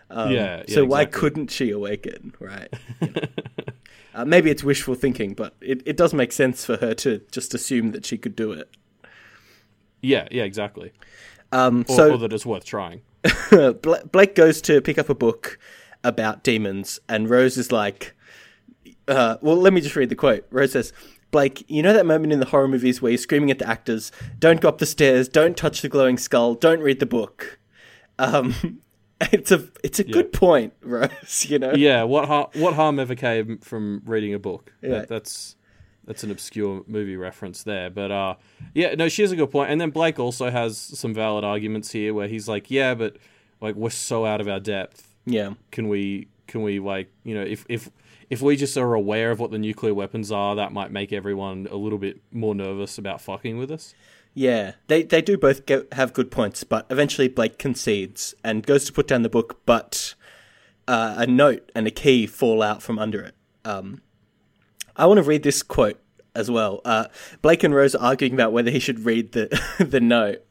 Um, 0.10 0.30
Yeah, 0.32 0.64
yeah, 0.68 0.76
so 0.76 0.86
why 0.86 1.06
exactly. 1.06 1.06
couldn't 1.06 1.52
she 1.52 1.72
awaken? 1.72 2.34
Right. 2.40 2.74
You 3.02 3.12
know. 3.12 3.28
Uh, 4.18 4.26
maybe 4.26 4.50
it's 4.50 4.64
wishful 4.64 4.96
thinking, 4.96 5.34
but 5.34 5.56
it, 5.62 5.84
it 5.86 5.96
does 5.96 6.14
make 6.14 6.32
sense 6.32 6.66
for 6.66 6.78
her 6.78 6.94
to 6.96 7.22
just 7.32 7.54
assume 7.54 7.92
that 7.92 8.06
she 8.06 8.18
could 8.18 8.36
do 8.36 8.52
it. 8.52 8.76
yeah, 10.02 10.28
yeah, 10.32 10.44
exactly. 10.44 10.92
Um, 11.52 11.86
Or, 11.88 11.96
so 11.96 12.12
or 12.14 12.18
that 12.18 12.34
it's 12.34 12.46
worth 12.46 12.66
trying. 12.66 13.02
Blake 14.12 14.36
goes 14.36 14.62
to 14.64 14.82
pick 14.82 14.98
up 14.98 15.10
a 15.10 15.16
book 15.16 15.60
about 16.04 16.44
demons, 16.44 17.00
and 17.08 17.30
Rose 17.30 17.58
is 17.58 17.72
like, 17.72 18.16
uh, 19.08 19.38
well, 19.42 19.56
let 19.56 19.72
me 19.72 19.82
just 19.82 19.96
read 19.96 20.10
the 20.10 20.16
quote. 20.16 20.46
Rose 20.50 20.72
says, 20.72 20.94
Blake, 21.30 21.64
you 21.68 21.84
know 21.84 21.94
that 21.94 22.06
moment 22.06 22.34
in 22.34 22.40
the 22.40 22.46
horror 22.48 22.68
movies 22.68 23.02
where 23.02 23.12
you're 23.12 23.18
screaming 23.18 23.52
at 23.52 23.60
the 23.60 23.68
actors, 23.68 24.12
don't 24.40 24.62
go 24.62 24.70
up 24.70 24.80
the 24.80 24.86
stairs, 24.86 25.28
don't 25.28 25.56
touch 25.56 25.82
the 25.82 25.90
glowing 25.90 26.18
skull, 26.18 26.56
don't 26.56 26.80
read 26.80 27.00
the 27.00 27.06
book. 27.06 27.60
Um, 28.18 28.82
it's 29.32 29.52
a 29.52 29.68
it's 29.84 30.00
a 30.00 30.04
good 30.04 30.32
point, 30.32 30.74
Rose. 30.82 31.46
You 31.50 31.60
know, 31.60 31.74
Yeah, 31.74 32.04
what 32.04 32.26
har- 32.28 32.50
what 32.54 32.74
harm 32.76 33.00
ever 33.00 33.16
came 33.16 33.58
from 33.60 34.02
reading 34.06 34.34
a 34.34 34.40
book? 34.40 34.74
Yeah. 34.82 34.90
That, 34.90 35.08
that's 35.10 35.56
that's 36.06 36.24
an 36.24 36.32
obscure 36.32 36.84
movie 36.88 37.18
reference 37.18 37.64
there, 37.64 37.90
but 37.90 38.12
uh, 38.12 38.36
yeah, 38.74 38.96
no, 38.96 39.10
she 39.10 39.24
has 39.24 39.32
a 39.32 39.36
good 39.36 39.52
point. 39.52 39.72
And 39.72 39.82
then 39.82 39.90
Blake 39.90 40.20
also 40.20 40.50
has 40.50 40.78
some 40.78 41.14
valid 41.14 41.44
arguments 41.44 41.92
here, 41.92 42.14
where 42.14 42.28
he's 42.30 42.48
like, 42.48 42.72
yeah, 42.72 42.94
but 42.96 43.18
like 43.60 43.76
we're 43.76 43.90
so 43.90 44.26
out 44.26 44.40
of 44.40 44.48
our 44.48 44.60
depth. 44.60 45.14
yeah, 45.26 45.54
can 45.72 45.88
we 45.90 46.28
can 46.48 46.62
we 46.62 46.80
like 46.80 47.12
you 47.26 47.36
know 47.36 47.42
if 47.44 47.66
if 47.68 47.90
if 48.30 48.42
we 48.42 48.56
just 48.56 48.78
are 48.78 48.94
aware 48.94 49.32
of 49.32 49.40
what 49.40 49.52
the 49.52 49.58
nuclear 49.58 49.94
weapons 49.94 50.32
are 50.32 50.56
that 50.56 50.72
might 50.72 50.92
make 50.92 51.12
everyone 51.12 51.68
a 51.72 51.76
little 51.76 51.98
bit 51.98 52.22
more 52.32 52.54
nervous 52.56 52.98
about 52.98 53.20
fucking 53.22 53.58
with 53.58 53.72
us 53.72 53.94
yeah. 54.38 54.74
They 54.88 55.04
they 55.04 55.22
do 55.22 55.38
both 55.38 55.66
go, 55.66 55.86
have 55.94 56.14
good 56.14 56.32
points, 56.32 56.64
but 56.64 56.86
eventually 56.90 57.28
Blake 57.28 57.58
concedes 57.58 58.36
and 58.44 58.66
goes 58.66 58.86
to 58.86 58.94
put 58.94 59.08
down 59.08 59.24
the 59.24 59.30
book, 59.30 59.62
but 59.66 60.14
uh, 60.88 61.16
a 61.18 61.28
note 61.28 61.72
and 61.74 61.88
a 61.88 61.92
key 61.92 62.28
fall 62.28 62.62
out 62.62 62.82
from 62.84 63.00
under 63.00 63.22
it. 63.22 63.36
Um, 63.66 64.02
I 64.96 65.06
want 65.06 65.18
to 65.18 65.24
read 65.24 65.44
this 65.44 65.64
quote 65.64 66.00
as 66.36 66.52
well. 66.52 66.82
Uh, 66.86 67.06
Blake 67.42 67.64
and 67.64 67.74
Rose 67.74 67.96
are 67.96 68.04
arguing 68.04 68.34
about 68.34 68.52
whether 68.52 68.72
he 68.72 68.80
should 68.80 69.06
read 69.06 69.32
the 69.32 69.62
the 69.80 70.00
note, 70.00 70.46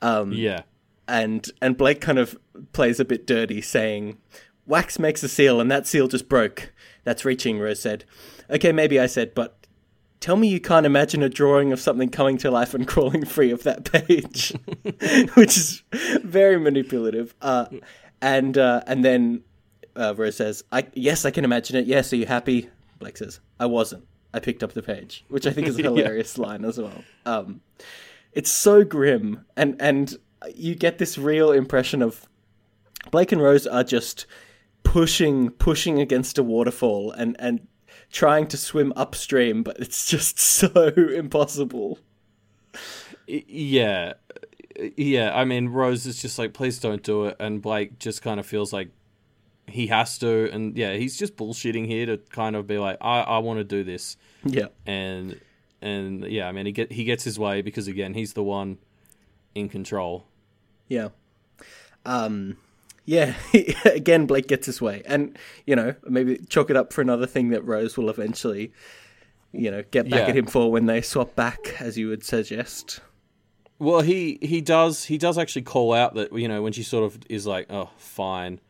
um, 0.00 0.32
yeah 0.32 0.62
and 1.06 1.50
and 1.60 1.76
Blake 1.76 2.00
kind 2.00 2.18
of 2.18 2.36
plays 2.72 3.00
a 3.00 3.04
bit 3.04 3.26
dirty, 3.26 3.60
saying, 3.60 4.18
"Wax 4.66 4.98
makes 4.98 5.22
a 5.22 5.28
seal, 5.28 5.60
and 5.60 5.70
that 5.70 5.86
seal 5.86 6.08
just 6.08 6.28
broke." 6.28 6.72
That's 7.04 7.24
reaching. 7.24 7.58
Rose 7.58 7.80
said. 7.80 8.04
Okay, 8.50 8.72
maybe 8.72 9.00
I 9.00 9.06
said, 9.06 9.34
but 9.34 9.63
tell 10.24 10.36
me 10.36 10.48
you 10.48 10.58
can't 10.58 10.86
imagine 10.86 11.22
a 11.22 11.28
drawing 11.28 11.70
of 11.70 11.78
something 11.78 12.08
coming 12.08 12.38
to 12.38 12.50
life 12.50 12.72
and 12.72 12.88
crawling 12.92 13.26
free 13.26 13.50
of 13.50 13.62
that 13.64 13.84
page, 13.84 14.54
which 15.34 15.56
is 15.58 15.82
very 16.22 16.58
manipulative. 16.58 17.34
Uh, 17.42 17.66
and 18.22 18.56
uh, 18.56 18.80
and 18.86 19.04
then 19.04 19.42
uh, 19.96 20.14
Rose 20.16 20.36
says, 20.36 20.64
"I 20.72 20.86
yes, 20.94 21.26
I 21.26 21.30
can 21.30 21.44
imagine 21.44 21.76
it. 21.76 21.86
Yes, 21.86 22.10
are 22.12 22.16
you 22.16 22.24
happy?" 22.24 22.70
Blake 22.98 23.18
says, 23.18 23.40
"I 23.60 23.66
wasn't. 23.66 24.06
I 24.32 24.40
picked 24.40 24.62
up 24.62 24.72
the 24.72 24.82
page," 24.82 25.26
which 25.28 25.46
I 25.46 25.50
think 25.52 25.68
is 25.68 25.78
a 25.78 25.82
Yeah. 25.82 25.88
hilarious 25.90 26.38
line 26.38 26.64
as 26.64 26.78
well. 26.78 27.04
Um, 27.26 27.60
it's 28.32 28.50
so 28.50 28.82
grim, 28.82 29.44
and 29.58 29.76
and 29.78 30.16
you 30.54 30.74
get 30.74 30.96
this 30.96 31.18
real 31.18 31.52
impression 31.52 32.00
of 32.00 32.26
Blake 33.10 33.30
and 33.30 33.42
Rose 33.42 33.66
are 33.66 33.84
just 33.84 34.24
pushing 34.84 35.50
pushing 35.50 36.00
against 36.00 36.38
a 36.38 36.42
waterfall 36.42 37.12
and 37.12 37.36
and 37.38 37.66
trying 38.14 38.46
to 38.46 38.56
swim 38.56 38.92
upstream, 38.96 39.62
but 39.62 39.78
it's 39.80 40.06
just 40.08 40.38
so 40.54 40.68
impossible. 40.68 41.98
Yeah. 43.26 44.14
Yeah 44.96 45.30
i 45.38 45.44
mean 45.44 45.68
rose 45.68 46.04
is 46.04 46.20
just 46.20 46.36
like 46.36 46.52
please 46.52 46.80
don't 46.80 47.04
do 47.04 47.26
it 47.26 47.36
and 47.38 47.62
blake 47.62 47.96
just 48.00 48.22
kind 48.22 48.40
of 48.40 48.44
feels 48.44 48.72
like 48.72 48.88
he 49.68 49.86
has 49.86 50.18
to 50.18 50.50
and 50.50 50.76
yeah 50.76 50.94
he's 50.94 51.16
just 51.16 51.36
bullshitting 51.36 51.86
here 51.86 52.06
to 52.06 52.18
kind 52.18 52.56
of 52.56 52.66
be 52.66 52.76
like 52.76 52.98
i, 53.00 53.20
I 53.20 53.38
want 53.38 53.58
to 53.58 53.64
do 53.64 53.84
this. 53.84 54.16
Yeah, 54.44 54.66
and 54.84 55.40
and 55.80 56.24
yeah 56.24 56.48
i 56.48 56.52
mean 56.52 56.66
he 56.66 56.72
get 56.72 56.90
he 56.90 57.04
gets 57.04 57.22
his 57.22 57.38
way 57.38 57.62
because 57.62 57.86
again 57.86 58.14
he's 58.14 58.32
the 58.32 58.42
one 58.42 58.78
in 59.54 59.68
control. 59.68 60.26
Yeah, 60.88 61.10
um, 62.04 62.56
yeah. 63.04 63.34
Again, 63.84 64.26
Blake 64.26 64.46
gets 64.48 64.66
his 64.66 64.80
way, 64.80 65.02
and 65.06 65.36
you 65.66 65.76
know 65.76 65.94
maybe 66.04 66.38
chalk 66.48 66.70
it 66.70 66.76
up 66.76 66.92
for 66.92 67.00
another 67.00 67.26
thing 67.26 67.50
that 67.50 67.64
Rose 67.64 67.96
will 67.96 68.08
eventually, 68.10 68.72
you 69.52 69.70
know, 69.70 69.82
get 69.90 70.08
back 70.08 70.20
Yeah. 70.20 70.28
at 70.28 70.36
him 70.36 70.46
for 70.46 70.70
when 70.70 70.86
they 70.86 71.00
swap 71.02 71.34
back, 71.34 71.80
as 71.80 71.96
you 71.98 72.08
would 72.08 72.24
suggest. 72.24 73.00
Well, 73.78 74.00
he 74.02 74.38
he 74.40 74.60
does 74.60 75.04
he 75.04 75.18
does 75.18 75.36
actually 75.36 75.62
call 75.62 75.92
out 75.92 76.14
that 76.14 76.32
you 76.32 76.48
know 76.48 76.62
when 76.62 76.72
she 76.72 76.82
sort 76.82 77.04
of 77.04 77.18
is 77.28 77.46
like, 77.46 77.66
oh, 77.70 77.90
fine. 77.96 78.60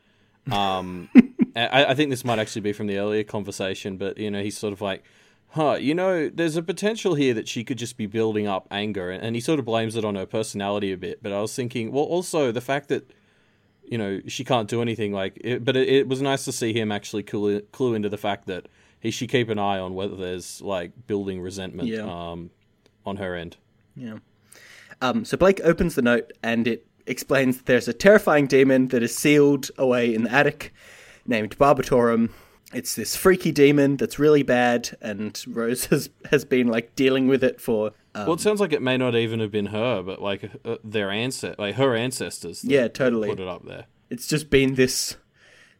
Um, 0.51 1.09
I, 1.57 1.87
I 1.87 1.95
think 1.95 2.11
this 2.11 2.25
might 2.25 2.39
actually 2.39 2.63
be 2.63 2.73
from 2.73 2.87
the 2.87 2.99
earlier 2.99 3.23
conversation, 3.25 3.97
but 3.97 4.19
you 4.19 4.31
know 4.31 4.43
he's 4.43 4.59
sort 4.59 4.73
of 4.73 4.81
like, 4.81 5.05
huh, 5.51 5.75
you 5.75 5.95
know, 5.95 6.29
there's 6.29 6.57
a 6.57 6.63
potential 6.63 7.15
here 7.15 7.33
that 7.35 7.47
she 7.49 7.63
could 7.65 7.79
just 7.79 7.97
be 7.97 8.07
building 8.07 8.47
up 8.49 8.67
anger, 8.71 9.11
and, 9.11 9.23
and 9.23 9.37
he 9.37 9.41
sort 9.41 9.59
of 9.59 9.65
blames 9.65 9.95
it 9.95 10.05
on 10.05 10.17
her 10.17 10.27
personality 10.27 10.91
a 10.91 10.97
bit. 10.97 11.23
But 11.23 11.33
I 11.33 11.41
was 11.41 11.55
thinking, 11.55 11.93
well, 11.93 12.05
also 12.05 12.51
the 12.51 12.61
fact 12.61 12.89
that 12.89 13.09
you 13.87 13.99
know 13.99 14.21
she 14.27 14.45
can't 14.45 14.69
do 14.69 14.81
anything 14.83 15.13
like, 15.13 15.39
it, 15.43 15.65
but 15.65 15.77
it, 15.77 15.89
it 15.89 16.09
was 16.09 16.23
nice 16.23 16.45
to 16.47 16.53
see 16.53 16.73
him 16.73 16.91
actually 16.93 17.23
clue, 17.23 17.61
clue 17.73 17.95
into 17.95 18.09
the 18.09 18.17
fact 18.19 18.47
that 18.47 18.67
he 19.01 19.11
should 19.11 19.29
keep 19.29 19.49
an 19.51 19.59
eye 19.59 19.79
on 19.79 19.95
whether 19.95 20.17
there's 20.17 20.63
like 20.63 20.93
building 21.07 21.41
resentment 21.41 21.89
Yeah. 21.89 22.03
um, 22.05 22.51
on 23.05 23.17
her 23.17 23.35
end. 23.35 23.57
Yeah. 23.97 24.19
Um, 25.03 25.25
so 25.25 25.37
Blake 25.37 25.61
opens 25.63 25.95
the 25.95 26.03
note 26.03 26.33
and 26.43 26.67
it 26.67 26.87
explains 27.07 27.59
that 27.59 27.67
there's 27.67 27.89
a 27.89 27.93
terrifying 27.93 28.47
demon 28.47 28.89
that 28.89 29.03
is 29.03 29.15
sealed 29.15 29.71
away 29.77 30.15
in 30.15 30.23
the 30.25 30.33
attic 30.33 30.73
named 31.27 31.59
Barbatorem. 31.59 32.31
It's 32.75 32.95
this 32.95 33.15
freaky 33.17 33.53
demon 33.53 33.97
that's 33.97 34.19
really 34.19 34.43
bad, 34.43 34.97
and 35.01 35.43
Rose 35.49 35.85
has 35.93 36.11
has 36.31 36.45
been 36.45 36.67
like 36.69 36.95
dealing 36.97 37.29
with 37.29 37.43
it 37.45 37.61
for 37.61 37.93
um, 38.15 38.27
well, 38.27 38.35
it 38.35 38.41
sounds 38.41 38.61
like 38.61 38.73
it 38.73 38.83
may 38.83 38.97
not 38.97 39.15
even 39.17 39.41
have 39.41 39.51
been 39.51 39.67
her, 39.67 40.03
but 40.03 40.21
like 40.23 40.51
uh, 40.65 40.77
their 40.85 41.11
ancest, 41.11 41.59
like 41.59 41.75
her 41.77 41.95
ancestors. 41.97 42.63
Yeah, 42.65 42.89
totally. 42.89 43.29
Put 43.29 43.41
it 43.41 43.49
up 43.49 43.65
there. 43.65 43.87
it's 44.11 44.27
just 44.29 44.51
been 44.51 44.75
this 44.75 45.17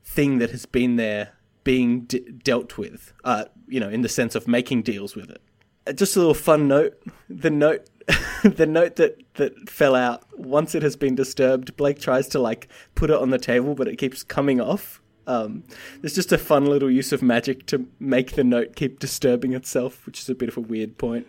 thing 0.05 0.39
that 0.39 0.51
has 0.51 0.67
been 0.67 0.97
there 0.97 1.33
being 1.63 2.01
d- 2.03 2.21
dealt 2.43 2.77
with 2.77 3.15
uh 3.25 3.45
you 3.67 3.81
know 3.81 3.89
in 3.89 4.03
the 4.03 4.09
sense 4.09 4.35
of 4.35 4.47
making 4.47 4.83
deals 4.83 5.17
with 5.17 5.31
it 5.31 5.41
Uh, 5.87 5.93
just 5.93 6.15
a 6.15 6.19
little 6.19 6.35
fun 6.35 6.69
note 6.69 6.93
the 7.31 7.49
note 7.49 7.89
the 8.45 8.67
note 8.67 8.97
that 8.97 9.23
that 9.37 9.71
fell 9.71 9.95
out 9.95 10.23
once 10.39 10.75
it 10.75 10.83
has 10.83 10.95
been 10.95 11.15
disturbed 11.15 11.75
blake 11.79 11.99
tries 11.99 12.29
to 12.29 12.39
like 12.39 12.69
put 12.95 13.09
it 13.09 13.17
on 13.17 13.31
the 13.31 13.39
table 13.39 13.75
but 13.75 13.89
it 13.89 13.97
keeps 13.97 14.23
coming 14.23 14.61
off 14.61 15.01
um 15.27 15.65
there's 16.01 16.15
just 16.15 16.33
a 16.33 16.39
fun 16.39 16.67
little 16.67 16.91
use 16.91 17.13
of 17.13 17.23
magic 17.23 17.67
to 17.67 17.87
make 17.99 18.33
the 18.33 18.45
note 18.45 18.77
keep 18.77 18.99
disturbing 18.99 19.53
itself 19.53 20.05
which 20.07 20.21
is 20.21 20.29
a 20.29 20.35
bit 20.35 20.49
of 20.49 20.57
a 20.57 20.61
weird 20.61 20.99
point 20.99 21.27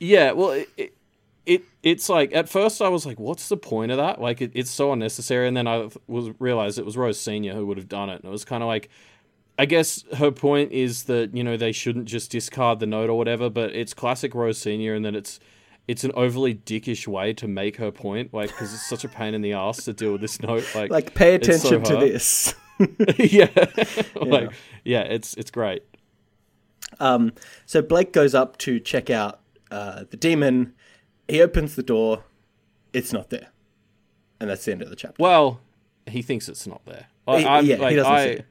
Yeah, 0.00 0.32
well, 0.32 0.50
it, 0.50 0.68
it, 0.76 0.94
it 1.46 1.62
it's 1.82 2.08
like 2.08 2.34
at 2.34 2.48
first 2.48 2.82
I 2.82 2.88
was 2.88 3.06
like, 3.06 3.20
what's 3.20 3.48
the 3.48 3.56
point 3.56 3.92
of 3.92 3.98
that? 3.98 4.20
Like, 4.20 4.40
it, 4.40 4.50
it's 4.54 4.70
so 4.70 4.92
unnecessary. 4.92 5.46
And 5.46 5.56
then 5.56 5.68
I 5.68 5.88
was 6.06 6.30
realized 6.40 6.78
it 6.78 6.86
was 6.86 6.96
Rose 6.96 7.20
Senior 7.20 7.54
who 7.54 7.66
would 7.66 7.76
have 7.76 7.88
done 7.88 8.08
it, 8.08 8.16
and 8.16 8.24
it 8.24 8.30
was 8.30 8.44
kind 8.44 8.62
of 8.62 8.66
like, 8.66 8.88
I 9.58 9.66
guess 9.66 10.04
her 10.16 10.30
point 10.30 10.72
is 10.72 11.04
that 11.04 11.36
you 11.36 11.44
know 11.44 11.56
they 11.56 11.72
shouldn't 11.72 12.06
just 12.06 12.30
discard 12.30 12.80
the 12.80 12.86
note 12.86 13.10
or 13.10 13.18
whatever, 13.18 13.50
but 13.50 13.76
it's 13.76 13.92
classic 13.92 14.34
Rose 14.34 14.58
Senior, 14.58 14.94
and 14.94 15.04
that 15.04 15.14
it's 15.14 15.38
it's 15.86 16.02
an 16.02 16.12
overly 16.14 16.54
dickish 16.54 17.06
way 17.06 17.34
to 17.34 17.46
make 17.46 17.76
her 17.76 17.90
point, 17.90 18.32
like 18.32 18.48
because 18.48 18.72
it's 18.72 18.88
such 18.88 19.04
a 19.04 19.08
pain 19.08 19.34
in 19.34 19.42
the 19.42 19.52
ass 19.52 19.84
to 19.84 19.92
deal 19.92 20.12
with 20.12 20.22
this 20.22 20.40
note. 20.40 20.64
Like, 20.74 20.90
like 20.90 21.14
pay 21.14 21.34
it's 21.34 21.46
so 21.46 21.52
attention 21.52 21.82
to 21.82 21.96
this 21.96 22.54
yeah, 23.18 23.48
like 24.16 24.50
yeah, 24.84 25.02
it's 25.02 25.34
it's 25.34 25.50
great. 25.50 25.82
Um, 26.98 27.32
so 27.66 27.82
Blake 27.82 28.12
goes 28.12 28.34
up 28.34 28.58
to 28.58 28.80
check 28.80 29.10
out 29.10 29.40
uh, 29.70 30.04
the 30.10 30.16
demon. 30.16 30.74
He 31.28 31.40
opens 31.40 31.76
the 31.76 31.82
door. 31.82 32.24
It's 32.92 33.12
not 33.12 33.30
there, 33.30 33.48
and 34.40 34.50
that's 34.50 34.64
the 34.64 34.72
end 34.72 34.82
of 34.82 34.90
the 34.90 34.96
chapter. 34.96 35.22
Well, 35.22 35.60
he 36.06 36.22
thinks 36.22 36.48
it's 36.48 36.66
not 36.66 36.84
there. 36.86 37.06
I, 37.28 37.38
He- 37.62 37.68
yeah, 37.70 37.88
he 37.88 37.96
doesn't 37.96 38.12
I, 38.12 38.24
see 38.24 38.30
it. 38.32 38.46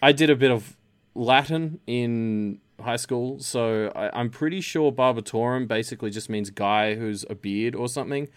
I 0.00 0.12
did 0.12 0.30
a 0.30 0.36
bit 0.36 0.50
of 0.50 0.76
Latin 1.14 1.80
in 1.86 2.60
high 2.80 2.96
school, 2.96 3.38
so 3.38 3.92
I, 3.94 4.18
I'm 4.18 4.30
pretty 4.30 4.60
sure 4.60 4.90
Barbatorem 4.90 5.68
basically 5.68 6.10
just 6.10 6.28
means 6.30 6.50
guy 6.50 6.94
who's 6.94 7.24
a 7.28 7.34
beard 7.34 7.74
or 7.74 7.88
something. 7.88 8.28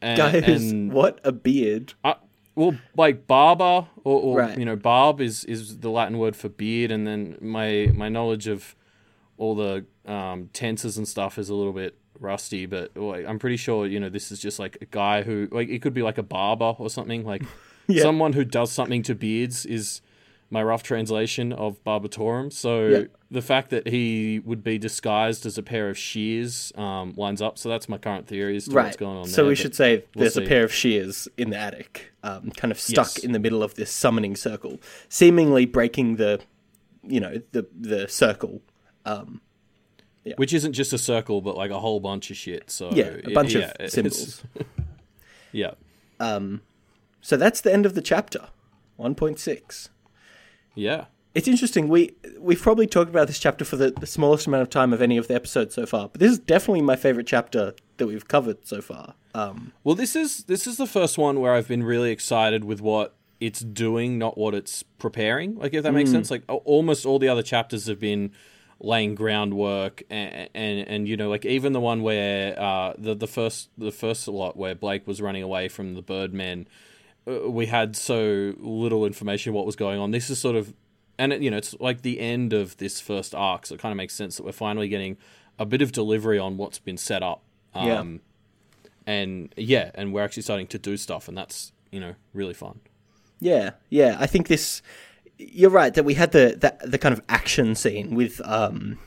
And, 0.00 0.18
Guy 0.18 0.40
who's 0.40 0.70
and 0.70 0.92
what 0.92 1.18
a 1.24 1.32
beard. 1.32 1.94
I, 2.04 2.16
well, 2.56 2.76
like 2.96 3.26
barber 3.26 3.86
or, 4.04 4.20
or 4.20 4.38
Right. 4.38 4.58
you 4.58 4.64
know, 4.64 4.76
barb 4.76 5.20
is 5.20 5.44
is 5.44 5.78
the 5.78 5.90
Latin 5.90 6.18
word 6.18 6.36
for 6.36 6.48
beard, 6.48 6.90
and 6.90 7.06
then 7.06 7.36
my 7.40 7.90
my 7.94 8.08
knowledge 8.08 8.46
of 8.46 8.74
all 9.36 9.54
the 9.54 9.84
um, 10.06 10.48
tenses 10.52 10.96
and 10.96 11.08
stuff 11.08 11.38
is 11.38 11.48
a 11.48 11.54
little 11.54 11.72
bit 11.72 11.96
rusty, 12.20 12.66
but 12.66 12.96
like, 12.96 13.26
I'm 13.26 13.38
pretty 13.40 13.56
sure 13.56 13.86
you 13.86 13.98
know 13.98 14.08
this 14.08 14.30
is 14.30 14.38
just 14.38 14.58
like 14.58 14.78
a 14.80 14.86
guy 14.86 15.22
who 15.22 15.48
like 15.50 15.68
it 15.68 15.82
could 15.82 15.94
be 15.94 16.02
like 16.02 16.18
a 16.18 16.22
barber 16.22 16.74
or 16.78 16.88
something 16.90 17.24
like 17.24 17.42
Yeah. 17.88 18.02
someone 18.02 18.32
who 18.32 18.44
does 18.44 18.72
something 18.72 19.02
to 19.02 19.14
beards 19.14 19.66
is 19.66 20.00
my 20.50 20.62
rough 20.62 20.82
translation 20.82 21.52
of 21.52 21.82
Barbatorem. 21.84 22.52
So 22.52 22.86
Yeah. 22.86 23.02
the 23.30 23.42
fact 23.42 23.70
that 23.70 23.88
he 23.88 24.40
would 24.44 24.62
be 24.62 24.78
disguised 24.78 25.46
as 25.46 25.58
a 25.58 25.62
pair 25.62 25.88
of 25.88 25.98
shears 25.98 26.72
um, 26.76 27.14
lines 27.16 27.42
up. 27.42 27.58
So 27.58 27.68
that's 27.68 27.88
my 27.88 27.98
current 27.98 28.26
theory 28.28 28.56
as 28.56 28.66
to 28.66 28.70
Right. 28.72 28.84
what's 28.84 28.96
going 28.96 29.16
on 29.16 29.26
so 29.26 29.42
there. 29.42 29.48
we 29.48 29.54
should 29.56 29.74
say 29.74 30.04
we'll 30.14 30.22
there's 30.22 30.36
a 30.36 30.42
pair 30.42 30.62
of 30.62 30.72
shears 30.72 31.26
in 31.36 31.50
the 31.50 31.56
attic, 31.56 32.12
um, 32.22 32.50
kind 32.52 32.70
of 32.70 32.78
stuck 32.78 33.16
Yes. 33.16 33.18
in 33.24 33.32
the 33.32 33.38
middle 33.40 33.62
of 33.62 33.74
this 33.74 33.90
summoning 33.90 34.36
circle, 34.36 34.80
seemingly 35.08 35.66
breaking 35.66 36.16
the, 36.16 36.40
you 37.02 37.18
know, 37.20 37.40
the 37.52 37.66
the 37.78 38.06
circle. 38.08 38.62
Um, 39.04 39.40
which 40.36 40.54
isn't 40.54 40.72
just 40.72 40.90
a 40.94 40.98
circle, 40.98 41.42
but 41.42 41.54
like 41.54 41.70
a 41.70 41.78
whole 41.80 42.00
bunch 42.00 42.30
of 42.30 42.36
shit. 42.38 42.70
So 42.70 42.90
yeah, 42.92 43.04
a 43.04 43.14
it- 43.28 43.34
bunch 43.34 43.54
yeah, 43.54 43.72
of 43.80 43.90
symbols. 43.90 44.42
Yeah, 45.52 45.72
Um, 46.20 46.62
So 47.20 47.36
that's 47.36 47.60
the 47.60 47.72
end 47.72 47.86
of 47.86 47.94
the 47.94 48.02
chapter, 48.02 48.48
one 48.96 49.14
point 49.14 49.38
six. 49.38 49.88
Yeah, 50.74 51.06
It's 51.34 51.48
interesting. 51.48 51.88
We 51.88 52.14
we've 52.38 52.60
probably 52.60 52.86
talked 52.86 53.10
about 53.10 53.26
this 53.26 53.38
chapter 53.38 53.64
for 53.64 53.76
the, 53.76 53.90
the 53.90 54.06
smallest 54.06 54.46
amount 54.46 54.62
of 54.62 54.70
time 54.70 54.92
of 54.92 55.02
any 55.02 55.16
of 55.16 55.28
the 55.28 55.34
episodes 55.34 55.74
so 55.74 55.86
far, 55.86 56.08
but 56.08 56.20
this 56.20 56.30
is 56.30 56.38
definitely 56.38 56.82
my 56.82 56.96
favorite 56.96 57.26
chapter 57.26 57.74
that 57.96 58.06
we've 58.06 58.26
covered 58.28 58.66
so 58.66 58.80
far. 58.80 59.14
Um, 59.34 59.72
Well, 59.82 59.94
this 59.94 60.14
is 60.14 60.44
this 60.44 60.66
is 60.66 60.76
the 60.76 60.86
first 60.86 61.18
one 61.18 61.40
where 61.40 61.52
I've 61.54 61.68
been 61.68 61.82
really 61.82 62.10
excited 62.10 62.64
with 62.64 62.80
what 62.80 63.14
it's 63.40 63.60
doing, 63.60 64.16
not 64.18 64.38
what 64.38 64.54
it's 64.54 64.82
preparing. 64.98 65.56
Like 65.56 65.74
if 65.74 65.82
that 65.82 65.92
makes 65.92 66.10
sense. 66.10 66.30
Like 66.30 66.44
almost 66.48 67.04
all 67.04 67.18
the 67.18 67.28
other 67.28 67.42
chapters 67.42 67.86
have 67.88 67.98
been 67.98 68.30
laying 68.80 69.14
groundwork, 69.14 70.02
and 70.10 70.48
and, 70.54 70.88
and 70.88 71.08
you 71.08 71.16
know, 71.16 71.28
like 71.28 71.44
even 71.44 71.72
the 71.72 71.80
one 71.80 72.02
where 72.02 72.58
uh, 72.60 72.94
the 72.96 73.14
the 73.14 73.26
first 73.26 73.70
the 73.76 73.90
first 73.90 74.28
lot 74.28 74.56
where 74.56 74.74
Blake 74.74 75.06
was 75.06 75.20
running 75.20 75.42
away 75.42 75.68
from 75.68 75.94
the 75.94 76.02
Birdmen, 76.02 76.66
we 77.26 77.66
had 77.66 77.96
so 77.96 78.54
little 78.58 79.06
information 79.06 79.52
what 79.52 79.66
was 79.66 79.76
going 79.76 79.98
on. 79.98 80.10
This 80.10 80.30
is 80.30 80.38
sort 80.38 80.56
of, 80.56 80.74
and 81.18 81.32
it, 81.32 81.42
you 81.42 81.50
know, 81.50 81.56
it's 81.56 81.74
like 81.80 82.02
the 82.02 82.20
end 82.20 82.52
of 82.52 82.76
this 82.76 83.00
first 83.00 83.34
arc, 83.34 83.66
so 83.66 83.74
it 83.74 83.80
kind 83.80 83.92
of 83.92 83.96
makes 83.96 84.14
sense 84.14 84.36
that 84.36 84.44
we're 84.44 84.52
finally 84.52 84.88
getting 84.88 85.16
a 85.58 85.64
bit 85.64 85.82
of 85.82 85.92
delivery 85.92 86.38
on 86.38 86.56
what's 86.56 86.78
been 86.78 86.96
set 86.96 87.22
up. 87.22 87.42
Yeah. 87.74 87.98
Um, 87.98 88.20
and 89.06 89.52
yeah, 89.56 89.90
and 89.94 90.12
we're 90.12 90.24
actually 90.24 90.42
starting 90.42 90.66
to 90.68 90.78
do 90.78 90.96
stuff, 90.96 91.28
and 91.28 91.36
that's 91.36 91.72
you 91.90 92.00
know 92.00 92.14
really 92.32 92.54
fun. 92.54 92.80
Yeah, 93.40 93.72
yeah. 93.90 94.16
I 94.18 94.26
think 94.26 94.48
this. 94.48 94.82
You're 95.36 95.70
right 95.70 95.92
that 95.94 96.04
we 96.04 96.14
had 96.14 96.32
the 96.32 96.56
the, 96.58 96.88
the 96.88 96.98
kind 96.98 97.12
of 97.12 97.20
action 97.28 97.74
scene 97.74 98.14
with 98.14 98.40
um 98.44 98.98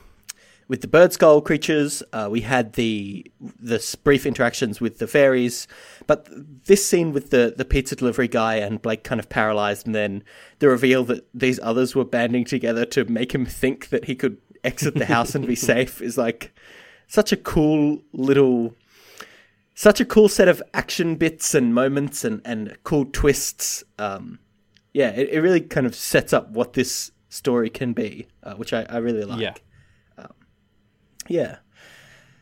with 0.68 0.82
the 0.82 0.86
bird 0.86 1.12
skull 1.12 1.40
creatures. 1.40 2.02
Uh, 2.12 2.28
we 2.30 2.42
had 2.42 2.74
the 2.74 3.30
the 3.40 3.96
brief 4.04 4.26
interactions 4.26 4.80
with 4.80 4.98
the 4.98 5.06
fairies, 5.06 5.66
but 6.06 6.28
this 6.66 6.86
scene 6.86 7.12
with 7.12 7.30
the 7.30 7.54
the 7.56 7.64
pizza 7.64 7.96
delivery 7.96 8.28
guy 8.28 8.56
and 8.56 8.80
Blake 8.80 9.02
kind 9.02 9.18
of 9.18 9.28
paralyzed, 9.28 9.86
and 9.86 9.94
then 9.94 10.22
the 10.60 10.68
reveal 10.68 11.04
that 11.04 11.26
these 11.34 11.58
others 11.62 11.94
were 11.94 12.04
banding 12.04 12.44
together 12.44 12.84
to 12.84 13.04
make 13.06 13.34
him 13.34 13.46
think 13.46 13.88
that 13.88 14.04
he 14.04 14.14
could 14.14 14.36
exit 14.62 14.94
the 14.94 15.06
house 15.06 15.34
and 15.34 15.46
be 15.46 15.54
safe 15.72 16.02
is 16.02 16.18
like 16.18 16.52
such 17.06 17.32
a 17.32 17.36
cool 17.36 18.02
little 18.12 18.74
such 19.74 20.00
a 20.00 20.04
cool 20.04 20.28
set 20.28 20.48
of 20.48 20.62
action 20.74 21.14
bits 21.14 21.54
and 21.54 21.72
moments 21.72 22.24
and, 22.24 22.42
and 22.44 22.76
cool 22.82 23.04
twists. 23.04 23.84
Um, 23.98 24.40
yeah, 24.92 25.10
it, 25.10 25.28
it 25.28 25.40
really 25.40 25.60
kind 25.60 25.86
of 25.86 25.94
sets 25.94 26.32
up 26.32 26.50
what 26.50 26.72
this 26.72 27.12
story 27.28 27.70
can 27.70 27.92
be, 27.92 28.26
uh, 28.42 28.54
which 28.54 28.72
I, 28.72 28.84
I 28.90 28.96
really 28.96 29.22
like. 29.22 29.40
Yeah. 29.40 29.54
Yeah. 31.28 31.56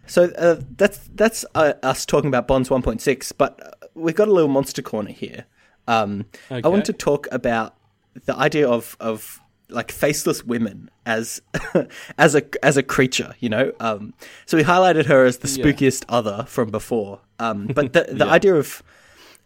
So 0.07 0.25
uh, 0.39 0.61
that's 0.77 0.99
that's 1.15 1.45
uh, 1.55 1.73
us 1.83 2.07
talking 2.07 2.29
about 2.29 2.47
Bonds 2.47 2.69
1.6, 2.69 3.33
but 3.37 3.61
uh, 3.83 3.87
we've 3.95 4.15
got 4.15 4.29
a 4.29 4.33
little 4.33 4.49
monster 4.49 4.83
corner 4.83 5.11
here. 5.11 5.47
Um, 5.89 6.27
I 6.51 6.69
want 6.69 6.85
to 6.87 6.93
talk 6.93 7.27
about 7.33 7.75
the 8.25 8.37
idea 8.37 8.69
of 8.69 8.97
of 9.01 9.41
like 9.69 9.91
faceless 9.91 10.45
women 10.45 10.91
as 11.07 11.43
as 12.19 12.37
a 12.37 12.43
as 12.65 12.77
a 12.77 12.83
creature, 12.85 13.35
you 13.41 13.49
know. 13.49 13.73
Um, 13.81 14.15
so 14.47 14.57
we 14.57 14.63
highlighted 14.63 15.07
her 15.07 15.25
as 15.25 15.39
the 15.39 15.49
Yeah. 15.49 15.65
spookiest 15.65 16.05
other 16.09 16.45
from 16.47 16.71
before, 16.71 17.21
um, 17.41 17.67
but 17.67 17.93
the 17.93 18.07
the 18.13 18.27
idea 18.39 18.55
of 18.55 18.83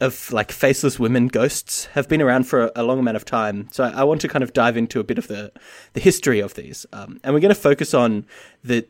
of 0.00 0.30
like 0.32 0.50
faceless 0.52 0.98
women 0.98 1.28
ghosts 1.28 1.86
have 1.92 2.08
been 2.08 2.22
around 2.22 2.44
for 2.44 2.64
a, 2.66 2.72
a 2.76 2.82
long 2.82 2.98
amount 2.98 3.16
of 3.16 3.24
time. 3.24 3.68
So 3.70 3.84
I, 3.84 4.00
I 4.00 4.04
want 4.04 4.20
to 4.22 4.28
kind 4.28 4.42
of 4.42 4.52
dive 4.54 4.76
into 4.78 4.98
a 5.00 5.04
bit 5.04 5.18
of 5.18 5.26
the 5.28 5.52
the 5.94 6.00
history 6.00 6.40
of 6.40 6.52
these, 6.54 6.84
um, 6.92 7.18
and 7.24 7.32
we're 7.34 7.40
going 7.40 7.54
to 7.54 7.60
focus 7.60 7.94
on 7.94 8.26
the 8.62 8.86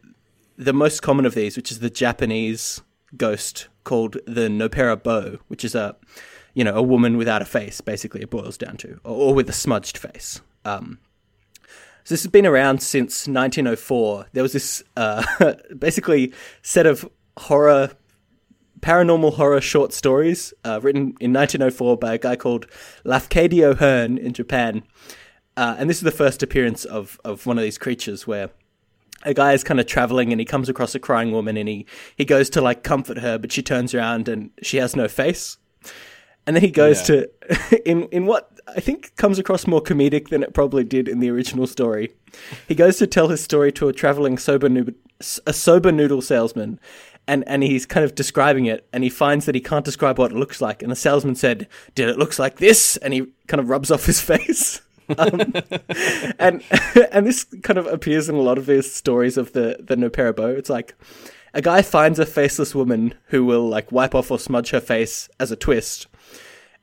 the 0.61 0.75
most 0.75 1.01
common 1.01 1.25
of 1.25 1.35
these, 1.35 1.57
which 1.57 1.73
is 1.73 1.81
the 1.81 1.89
Japanese 1.89 2.83
ghost 3.17 3.69
called 3.83 4.19
the 4.27 4.49
Nopera 4.49 5.03
Bo, 5.03 5.39
which 5.49 5.65
is 5.65 5.75
a 5.75 5.97
you 6.55 6.63
know 6.63 6.75
a 6.75 6.83
woman 6.83 7.17
without 7.17 7.41
a 7.41 7.47
face. 7.47 7.81
Basically, 7.81 8.21
it 8.21 8.31
boils 8.31 8.59
down 8.59 8.77
to, 8.79 9.01
or, 9.03 9.29
or 9.29 9.35
with 9.35 9.49
a 9.49 9.55
smudged 9.55 9.97
face. 9.97 10.43
Um, 10.67 10.99
so 12.05 12.15
this 12.15 12.23
has 12.23 12.31
been 12.31 12.47
around 12.47 12.83
since 12.83 13.27
1904. 13.27 14.27
There 14.33 14.43
was 14.43 14.53
this 14.53 14.83
uh, 14.97 15.25
basically 15.79 16.33
set 16.63 16.87
of 16.87 17.09
horror, 17.39 17.93
paranormal 18.81 19.35
horror 19.35 19.61
short 19.61 19.93
stories 19.95 20.53
uh, 20.65 20.81
written 20.83 21.15
in 21.21 21.33
1904 21.33 21.97
by 21.97 22.15
a 22.15 22.19
guy 22.19 22.37
called 22.37 22.67
Lafcadio 23.05 23.77
Hearn 23.77 24.19
in 24.19 24.33
Japan. 24.35 24.83
Uh, 25.57 25.77
and 25.79 25.89
this 25.89 25.99
is 25.99 26.03
the 26.03 26.11
first 26.11 26.43
appearance 26.43 26.85
of, 26.85 27.21
of 27.25 27.47
one 27.47 27.59
of 27.59 27.63
these 27.63 27.79
creatures 27.79 28.27
where 28.27 28.51
a 29.25 29.35
guy 29.35 29.53
is 29.53 29.63
kind 29.65 29.79
of 29.81 29.87
traveling 29.87 30.33
and 30.33 30.41
he 30.41 30.45
comes 30.45 30.69
across 30.69 30.95
a 30.95 30.99
crying 30.99 31.33
woman 31.33 31.57
and 31.57 31.69
he, 31.69 31.87
he 32.17 32.25
goes 32.25 32.49
to 32.51 32.61
like 32.61 32.83
comfort 32.83 33.19
her, 33.19 33.39
but 33.39 33.53
she 33.53 33.63
turns 33.63 33.95
around 33.95 34.29
and 34.29 34.51
she 34.63 34.79
has 34.79 34.97
no 34.97 35.09
face. 35.09 35.59
And 36.47 36.57
then 36.57 36.63
he 36.63 36.71
goes 36.71 37.09
Yeah. 37.09 37.27
to 37.77 37.83
in 37.89 38.05
in 38.05 38.27
what 38.27 38.51
I 38.67 38.81
think 38.81 39.15
comes 39.17 39.39
across 39.39 39.67
more 39.67 39.83
comedic 39.83 40.29
than 40.29 40.43
it 40.43 40.55
probably 40.55 40.85
did 40.85 41.07
in 41.09 41.21
the 41.21 41.31
original 41.31 41.67
story. 41.67 42.13
He 42.67 42.75
goes 42.75 42.97
to 42.99 43.07
tell 43.07 43.29
his 43.29 43.43
story 43.43 43.71
to 43.73 43.89
a 43.89 43.93
traveling 43.93 44.39
soba, 44.39 44.69
noodle, 44.69 44.95
a 45.47 45.53
soba 45.53 45.93
noodle 45.93 46.23
salesman, 46.23 46.81
and 47.29 47.47
and 47.47 47.63
he's 47.63 47.85
kind 47.85 48.05
of 48.05 48.15
describing 48.15 48.65
it, 48.67 48.87
and 48.93 49.05
he 49.05 49.11
finds 49.11 49.45
that 49.47 49.55
he 49.55 49.61
can't 49.61 49.85
describe 49.85 50.19
what 50.19 50.31
it 50.33 50.37
looks 50.37 50.61
like. 50.61 50.83
And 50.83 50.91
the 50.91 50.97
salesman 50.97 51.35
said, 51.35 51.69
"Did 51.95 52.09
it 52.09 52.19
looks 52.19 52.39
like 52.39 52.57
this?" 52.57 52.97
And 52.99 53.13
he 53.13 53.27
kind 53.47 53.61
of 53.61 53.69
rubs 53.69 53.91
off 53.91 54.07
his 54.07 54.21
face. 54.33 54.81
Um, 55.19 55.41
and 56.39 56.63
and 57.13 57.27
this 57.27 57.45
kind 57.63 57.79
of 57.79 57.87
appears 57.87 58.29
in 58.29 58.35
a 58.35 58.41
lot 58.41 58.59
of 58.59 58.67
these 58.67 58.93
stories 58.93 59.37
of 59.37 59.53
the 59.53 59.79
the 59.81 59.97
No 59.97 60.09
Bow. 60.09 60.49
It's 60.49 60.71
like 60.71 60.95
a 61.55 61.63
guy 61.63 61.83
finds 61.83 62.19
a 62.19 62.27
faceless 62.27 62.75
woman 62.75 63.15
who 63.27 63.45
will 63.45 63.69
like 63.69 63.91
wipe 63.91 64.15
off 64.15 64.31
or 64.31 64.39
smudge 64.39 64.71
her 64.71 64.81
face 64.81 65.29
as 65.39 65.51
a 65.51 65.57
twist, 65.57 66.07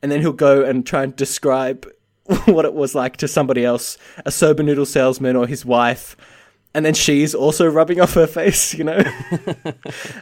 and 0.02 0.10
then 0.12 0.20
he'll 0.20 0.32
go 0.32 0.62
and 0.62 0.86
try 0.86 1.04
and 1.04 1.14
describe 1.16 1.86
what 2.44 2.64
it 2.64 2.74
was 2.74 2.94
like 2.94 3.16
to 3.18 3.28
somebody 3.28 3.64
else, 3.64 3.96
a 4.26 4.30
soba 4.30 4.62
noodle 4.62 4.86
salesman 4.86 5.36
or 5.36 5.46
his 5.46 5.64
wife, 5.64 6.16
and 6.74 6.84
then 6.84 6.94
she's 6.94 7.34
also 7.34 7.66
rubbing 7.66 8.00
off 8.00 8.14
her 8.14 8.26
face, 8.26 8.74
you 8.74 8.84
know. 8.84 9.02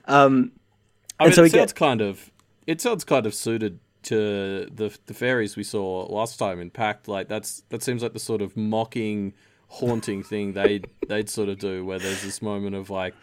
um, 0.07 0.53
I 1.19 1.25
mean, 1.25 1.33
so 1.33 1.45
it 1.45 1.51
sounds 1.51 1.73
get 1.73 1.75
kind 1.75 2.01
of 2.01 2.31
it 2.66 2.81
sounds 2.81 3.05
kind 3.05 3.27
of 3.27 3.35
suited 3.35 3.81
to 4.07 4.66
the 4.75 4.97
the 5.07 5.14
fairies 5.14 5.57
we 5.57 5.62
saw 5.62 6.07
last 6.07 6.38
time 6.38 6.61
in 6.61 6.71
Pact. 6.71 7.09
Like 7.09 7.29
that's 7.29 7.62
that 7.69 7.83
seems 7.83 8.03
like 8.03 8.12
the 8.12 8.19
sort 8.19 8.42
of 8.42 8.57
mocking, 8.57 9.33
haunting 9.69 10.23
thing 10.23 10.53
they 10.55 10.81
they'd 11.09 11.29
sort 11.31 11.49
of 11.49 11.59
do, 11.59 11.85
where 11.85 11.99
there's 11.99 12.23
this 12.23 12.40
moment 12.42 12.75
of 12.77 12.90
like, 12.90 13.14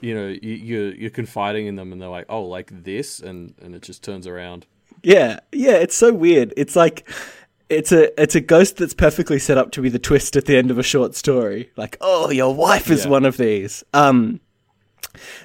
you 0.00 0.14
know, 0.14 0.28
you, 0.28 0.54
you're 0.54 0.94
you're 0.94 1.10
confiding 1.10 1.66
in 1.66 1.76
them, 1.76 1.92
and 1.92 2.00
they're 2.00 2.08
like, 2.08 2.26
oh, 2.28 2.42
like 2.42 2.84
this, 2.84 3.20
and 3.20 3.54
and 3.62 3.74
it 3.74 3.82
just 3.82 4.02
turns 4.02 4.26
around. 4.26 4.66
yeah, 5.02 5.40
yeah, 5.52 5.72
it's 5.72 5.96
so 5.96 6.12
weird. 6.12 6.52
It's 6.56 6.74
like 6.76 7.08
it's 7.68 7.92
a 7.92 8.20
it's 8.20 8.34
a 8.34 8.40
ghost 8.40 8.78
that's 8.78 8.94
perfectly 8.94 9.38
set 9.38 9.56
up 9.56 9.70
to 9.72 9.80
be 9.80 9.88
the 9.88 9.98
twist 9.98 10.36
at 10.36 10.46
the 10.46 10.56
end 10.56 10.70
of 10.70 10.78
a 10.78 10.82
short 10.82 11.14
story. 11.14 11.70
Like, 11.76 11.96
oh, 12.00 12.30
your 12.30 12.54
wife 12.54 12.90
is 12.90 13.04
Yeah. 13.04 13.10
one 13.10 13.24
of 13.24 13.36
these. 13.36 13.84
Um, 13.94 14.40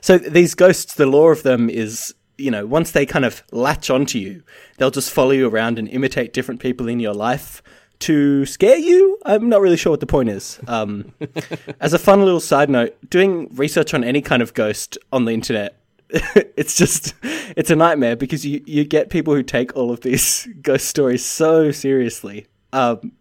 so 0.01 0.17
these 0.17 0.53
ghosts, 0.55 0.93
the 0.95 1.05
lore 1.05 1.31
of 1.31 1.43
them 1.43 1.69
is, 1.69 2.13
you 2.37 2.51
know, 2.51 2.65
once 2.65 2.91
they 2.91 3.05
kind 3.05 3.25
of 3.25 3.43
latch 3.51 3.89
onto 3.89 4.19
you, 4.19 4.43
they'll 4.77 4.91
just 4.91 5.11
follow 5.11 5.31
you 5.31 5.49
around 5.49 5.79
and 5.79 5.87
imitate 5.89 6.33
different 6.33 6.59
people 6.59 6.87
in 6.87 6.99
your 6.99 7.13
life 7.13 7.61
to 7.99 8.45
scare 8.45 8.77
you. 8.77 9.17
I'm 9.25 9.49
not 9.49 9.61
really 9.61 9.77
sure 9.77 9.91
what 9.91 9.99
the 9.99 10.05
point 10.05 10.29
is. 10.29 10.59
Um, 10.67 11.13
as 11.79 11.93
a 11.93 11.99
fun 11.99 12.19
little 12.23 12.39
side 12.39 12.69
note, 12.69 12.97
doing 13.09 13.49
research 13.55 13.93
on 13.93 14.03
any 14.03 14.21
kind 14.21 14.41
of 14.41 14.53
ghost 14.53 14.97
on 15.11 15.25
the 15.25 15.31
internet. 15.31 15.77
it's 16.09 16.77
just 16.77 17.15
it's 17.23 17.71
a 17.71 17.75
nightmare 17.75 18.15
because 18.15 18.45
you, 18.45 18.63
you 18.67 18.85
get 18.85 19.09
people 19.09 19.33
who 19.33 19.41
take 19.41 19.75
all 19.75 19.91
of 19.91 20.01
these 20.01 20.47
ghost 20.61 20.87
stories 20.87 21.25
so 21.25 21.71
seriously. 21.71 22.45
Um, 22.73 23.13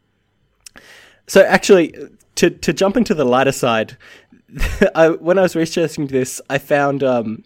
so 1.26 1.42
actually, 1.42 1.94
to 2.34 2.50
to 2.50 2.72
jump 2.72 2.96
into 2.96 3.14
the 3.14 3.24
lighter 3.24 3.52
side, 3.52 3.96
I, 4.94 5.10
when 5.10 5.38
I 5.38 5.42
was 5.42 5.56
researching 5.56 6.08
this, 6.08 6.42
I 6.50 6.58
found 6.58 7.02
um, 7.02 7.44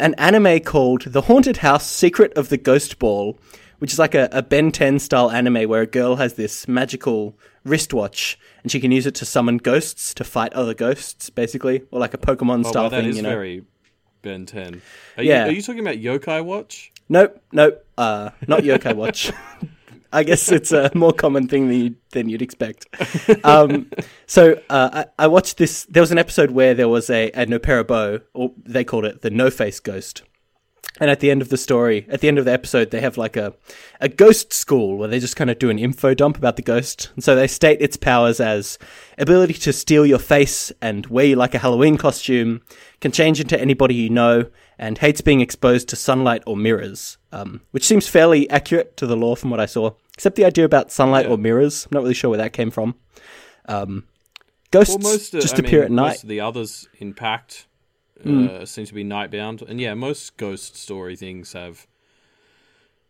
an 0.00 0.14
anime 0.14 0.60
called 0.60 1.02
The 1.02 1.22
Haunted 1.22 1.58
House: 1.58 1.86
Secret 1.88 2.32
of 2.36 2.48
the 2.48 2.56
Ghost 2.56 2.98
Ball, 2.98 3.38
which 3.78 3.92
is 3.92 3.98
like 3.98 4.14
a, 4.14 4.28
a 4.32 4.42
Ben 4.42 4.70
10 4.72 4.98
style 4.98 5.30
anime 5.30 5.68
where 5.68 5.82
a 5.82 5.86
girl 5.86 6.16
has 6.16 6.34
this 6.34 6.66
magical 6.68 7.36
wristwatch 7.64 8.38
and 8.62 8.70
she 8.72 8.80
can 8.80 8.92
use 8.92 9.06
it 9.06 9.14
to 9.16 9.24
summon 9.24 9.58
ghosts 9.58 10.14
to 10.14 10.24
fight 10.24 10.52
other 10.54 10.74
ghosts, 10.74 11.30
basically, 11.30 11.82
or 11.90 12.00
like 12.00 12.14
a 12.14 12.18
Pokemon 12.18 12.64
Oh, 12.66 12.70
style 12.70 12.82
wow, 12.84 12.88
that 12.90 13.00
thing. 13.02 13.10
is 13.10 13.16
you 13.16 13.22
know? 13.22 13.28
very 13.30 13.64
Ben 14.22 14.46
Ten. 14.46 14.80
Are 15.16 15.22
Yeah. 15.22 15.44
you, 15.44 15.50
are 15.50 15.54
you 15.54 15.62
talking 15.62 15.80
about 15.80 15.96
Yokai 15.96 16.44
Watch? 16.44 16.92
Nope, 17.08 17.40
nope, 17.52 17.84
uh, 17.98 18.30
not 18.48 18.60
Yokai 18.62 18.94
Watch. 18.96 19.30
I 20.14 20.22
guess 20.22 20.50
it's 20.52 20.72
a 20.72 20.90
more 20.94 21.12
common 21.12 21.48
thing 21.48 21.68
than, 21.68 21.80
you, 21.80 21.96
than 22.12 22.28
you'd 22.28 22.42
expect. 22.42 22.86
Um, 23.42 23.90
so 24.26 24.60
uh, 24.70 25.04
I, 25.18 25.24
I 25.24 25.26
watched 25.26 25.58
this. 25.58 25.84
There 25.86 26.02
was 26.02 26.12
an 26.12 26.18
episode 26.18 26.52
where 26.52 26.72
there 26.72 26.88
was 26.88 27.10
a, 27.10 27.30
a 27.32 27.46
Noperabo, 27.46 28.22
or 28.32 28.52
they 28.56 28.84
called 28.84 29.04
it 29.04 29.22
the 29.22 29.30
No 29.30 29.50
Face 29.50 29.80
Ghost. 29.80 30.22
And 31.00 31.10
at 31.10 31.18
the 31.18 31.30
end 31.30 31.42
of 31.42 31.48
the 31.48 31.56
story, 31.56 32.06
at 32.08 32.20
the 32.20 32.28
end 32.28 32.38
of 32.38 32.44
the 32.44 32.52
episode, 32.52 32.92
they 32.92 33.00
have 33.00 33.18
like 33.18 33.36
a, 33.36 33.54
a 34.00 34.08
ghost 34.08 34.52
school 34.52 34.96
where 34.96 35.08
they 35.08 35.18
just 35.18 35.34
kind 35.34 35.50
of 35.50 35.58
do 35.58 35.68
an 35.68 35.78
info 35.78 36.14
dump 36.14 36.38
about 36.38 36.54
the 36.54 36.62
ghost. 36.62 37.10
And 37.16 37.24
so 37.24 37.34
they 37.34 37.48
state 37.48 37.82
its 37.82 37.96
powers 37.96 38.38
as 38.38 38.78
ability 39.18 39.54
to 39.54 39.72
steal 39.72 40.06
your 40.06 40.20
face 40.20 40.70
and 40.80 41.06
wear 41.06 41.26
you 41.26 41.36
like 41.36 41.54
a 41.54 41.58
Halloween 41.58 41.96
costume, 41.96 42.62
can 43.00 43.10
change 43.10 43.40
into 43.40 43.60
anybody 43.60 43.96
you 43.96 44.10
know, 44.10 44.46
and 44.78 44.98
hates 44.98 45.20
being 45.20 45.40
exposed 45.40 45.88
to 45.88 45.96
sunlight 45.96 46.44
or 46.46 46.56
mirrors, 46.56 47.18
um, 47.32 47.62
which 47.72 47.84
seems 47.84 48.06
fairly 48.06 48.48
accurate 48.48 48.96
to 48.98 49.06
the 49.06 49.16
lore 49.16 49.36
from 49.36 49.50
what 49.50 49.60
I 49.60 49.66
saw. 49.66 49.90
Except 50.14 50.36
the 50.36 50.44
idea 50.44 50.64
about 50.64 50.90
sunlight 50.92 51.26
Yeah. 51.26 51.32
or 51.32 51.38
mirrors, 51.38 51.84
I'm 51.86 51.90
not 51.96 52.02
really 52.02 52.14
sure 52.14 52.30
where 52.30 52.38
that 52.38 52.52
came 52.52 52.70
from. 52.70 52.94
Um, 53.66 54.04
ghosts 54.70 54.90
Well, 54.90 55.12
most 55.12 55.34
uh, 55.34 55.40
just 55.40 55.56
I 55.56 55.58
appear 55.58 55.80
mean, 55.80 55.84
at 55.86 55.90
night. 55.92 56.08
Most 56.08 56.22
of 56.24 56.28
the 56.28 56.40
others 56.40 56.88
in 56.98 57.14
Pact 57.14 57.66
uh, 58.20 58.22
Hmm. 58.28 58.64
seem 58.64 58.86
to 58.86 58.94
be 58.94 59.04
nightbound, 59.04 59.62
and 59.68 59.80
yeah, 59.80 59.94
most 59.94 60.36
ghost 60.36 60.76
story 60.76 61.16
things 61.16 61.52
have 61.52 61.86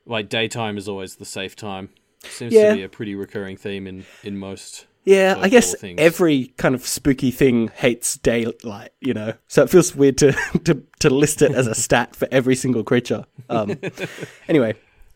like 0.06 0.28
daytime 0.28 0.76
is 0.76 0.88
always 0.88 1.16
the 1.16 1.24
safe 1.24 1.54
time. 1.56 1.90
Seems 2.22 2.52
Yeah. 2.52 2.70
to 2.70 2.76
be 2.76 2.82
a 2.82 2.88
pretty 2.88 3.14
recurring 3.14 3.56
theme 3.56 3.86
in 3.86 4.06
in 4.22 4.36
most. 4.38 4.86
Yeah, 5.04 5.36
I 5.38 5.50
guess 5.50 5.74
things. 5.78 6.00
every 6.00 6.46
kind 6.56 6.74
of 6.74 6.86
spooky 6.86 7.30
thing 7.30 7.68
hates 7.76 8.16
daylight, 8.16 8.92
you 9.02 9.12
know. 9.12 9.34
So 9.48 9.62
it 9.62 9.68
feels 9.68 9.94
weird 9.94 10.16
to 10.18 10.32
to, 10.64 10.82
to 11.00 11.10
list 11.10 11.42
it 11.42 11.52
as 11.52 11.66
a 11.66 11.74
stat 11.74 12.16
for 12.16 12.26
every 12.30 12.56
single 12.56 12.82
creature. 12.82 13.26
Um, 13.50 13.78
anyway, 14.48 14.74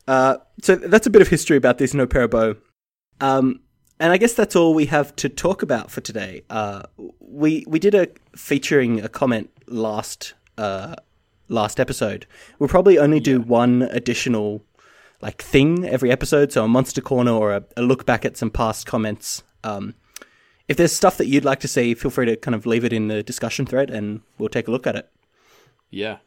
uh, 0.09 0.38
so 0.62 0.75
that's 0.75 1.07
a 1.07 1.11
bit 1.11 1.21
of 1.21 1.29
history 1.29 1.59
about 1.59 1.77
this 1.77 1.92
No 1.92 2.07
Parabo. 2.07 2.57
Um, 3.21 3.61
and 4.01 4.11
I 4.11 4.16
guess 4.16 4.33
that's 4.33 4.57
all 4.57 4.73
we 4.73 4.87
have 4.87 5.14
to 5.16 5.29
talk 5.29 5.62
about 5.62 5.90
for 5.90 6.01
today. 6.01 6.42
Uh, 6.49 6.85
we 7.21 7.64
we 7.68 7.79
did 7.79 7.94
a 7.94 8.09
featuring 8.35 9.01
a 9.01 9.09
comment 9.09 9.51
last 9.66 10.33
uh, 10.57 10.97
last 11.49 11.79
episode. 11.79 12.27
We'll 12.59 12.71
probably 12.71 12.99
only 12.99 13.21
do 13.21 13.40
one 13.40 13.83
additional 13.83 14.64
like 15.21 15.42
thing 15.42 15.87
every 15.87 16.11
episode, 16.11 16.53
so 16.53 16.64
a 16.64 16.68
monster 16.68 17.03
corner 17.03 17.33
or 17.33 17.53
a, 17.53 17.64
a 17.77 17.83
look 17.83 18.07
back 18.07 18.25
at 18.25 18.37
some 18.37 18.51
past 18.51 18.87
comments. 18.87 19.42
Um, 19.62 19.94
if 20.68 20.79
there's 20.79 20.92
stuff 20.92 21.18
that 21.18 21.27
you'd 21.27 21.44
like 21.44 21.61
to 21.61 21.68
see, 21.68 21.92
feel 21.94 22.11
free 22.11 22.27
to 22.27 22.37
kind 22.37 22.55
of 22.55 22.64
leave 22.64 22.85
it 22.85 22.94
in 22.94 23.09
the 23.09 23.23
discussion 23.23 23.66
thread, 23.66 23.90
and 23.90 24.23
we'll 24.38 24.49
take 24.49 24.68
a 24.68 24.71
look 24.71 24.87
at 24.87 24.97
it. 24.97 25.11
Yeah, 25.90 26.18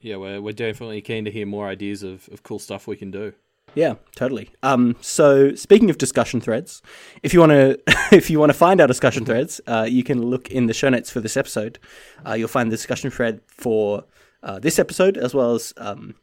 yeah, 0.00 0.16
we're 0.16 0.40
we're 0.40 0.52
definitely 0.52 1.00
keen 1.00 1.24
to 1.24 1.30
hear 1.30 1.46
more 1.46 1.68
ideas 1.68 2.02
of, 2.02 2.28
of 2.32 2.42
cool 2.42 2.58
stuff 2.58 2.86
we 2.86 2.96
can 2.96 3.10
do. 3.10 3.32
Yeah, 3.74 3.94
totally. 4.16 4.50
Um, 4.62 4.96
so 5.00 5.54
speaking 5.54 5.90
of 5.90 5.98
discussion 5.98 6.40
threads, 6.40 6.82
if 7.22 7.32
you 7.32 7.40
want 7.40 7.52
to, 7.52 7.80
if 8.12 8.30
you 8.30 8.40
want 8.40 8.50
to 8.50 8.58
find 8.58 8.80
our 8.80 8.86
discussion 8.86 9.24
threads, 9.24 9.60
uh, 9.66 9.86
you 9.88 10.02
can 10.02 10.22
look 10.22 10.50
in 10.50 10.66
the 10.66 10.74
show 10.74 10.88
notes 10.88 11.10
for 11.10 11.20
this 11.20 11.36
episode. 11.36 11.78
Uh, 12.26 12.32
you'll 12.32 12.48
find 12.48 12.70
the 12.70 12.76
discussion 12.76 13.10
thread 13.10 13.40
for 13.46 14.04
uh, 14.42 14.58
this 14.58 14.78
episode 14.78 15.16
as 15.16 15.34
well 15.34 15.54
as 15.54 15.72
um, 15.76 16.14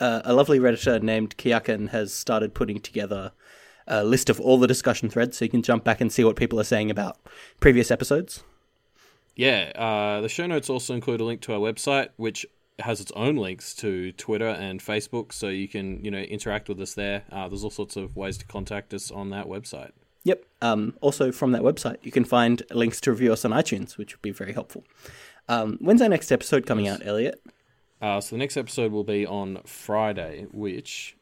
uh, 0.00 0.22
a 0.24 0.32
lovely 0.32 0.58
redditor 0.58 1.00
named 1.02 1.36
Kiakan 1.36 1.90
has 1.90 2.12
started 2.12 2.54
putting 2.54 2.80
together 2.80 3.32
a 3.86 4.04
list 4.04 4.30
of 4.30 4.40
all 4.40 4.58
the 4.58 4.66
discussion 4.66 5.10
threads, 5.10 5.36
so 5.36 5.44
you 5.44 5.50
can 5.50 5.62
jump 5.62 5.84
back 5.84 6.00
and 6.00 6.12
see 6.12 6.24
what 6.24 6.36
people 6.36 6.60
are 6.60 6.64
saying 6.64 6.90
about 6.90 7.18
previous 7.58 7.90
episodes. 7.90 8.44
Yeah, 9.34 9.72
uh, 9.74 10.20
the 10.20 10.28
show 10.28 10.46
notes 10.46 10.70
also 10.70 10.94
include 10.94 11.20
a 11.20 11.24
link 11.24 11.40
to 11.42 11.54
our 11.54 11.58
website, 11.58 12.08
which 12.16 12.46
has 12.80 13.00
its 13.00 13.12
own 13.16 13.36
links 13.36 13.74
to 13.76 14.12
Twitter 14.12 14.48
and 14.48 14.80
Facebook, 14.80 15.32
so 15.32 15.48
you 15.48 15.68
can 15.68 16.04
you 16.04 16.10
know 16.10 16.18
interact 16.18 16.68
with 16.68 16.80
us 16.80 16.94
there. 16.94 17.24
Uh, 17.30 17.48
there's 17.48 17.64
all 17.64 17.70
sorts 17.70 17.96
of 17.96 18.16
ways 18.16 18.38
to 18.38 18.46
contact 18.46 18.94
us 18.94 19.10
on 19.10 19.30
that 19.30 19.46
website. 19.46 19.92
Yep. 20.24 20.44
Um, 20.60 20.94
also, 21.00 21.32
from 21.32 21.52
that 21.52 21.62
website, 21.62 21.96
you 22.02 22.12
can 22.12 22.24
find 22.24 22.62
links 22.70 23.00
to 23.02 23.10
review 23.10 23.32
us 23.32 23.44
on 23.44 23.52
iTunes, 23.52 23.96
which 23.96 24.14
would 24.14 24.22
be 24.22 24.32
very 24.32 24.52
helpful. 24.52 24.84
Um, 25.48 25.78
when's 25.80 26.02
our 26.02 26.08
next 26.08 26.30
episode 26.30 26.66
coming 26.66 26.88
out, 26.88 27.04
Elliot? 27.04 27.42
Uh, 28.02 28.20
so 28.20 28.36
the 28.36 28.38
next 28.38 28.56
episode 28.56 28.92
will 28.92 29.04
be 29.04 29.26
on 29.26 29.60
Friday, 29.64 30.46
which 30.52 31.16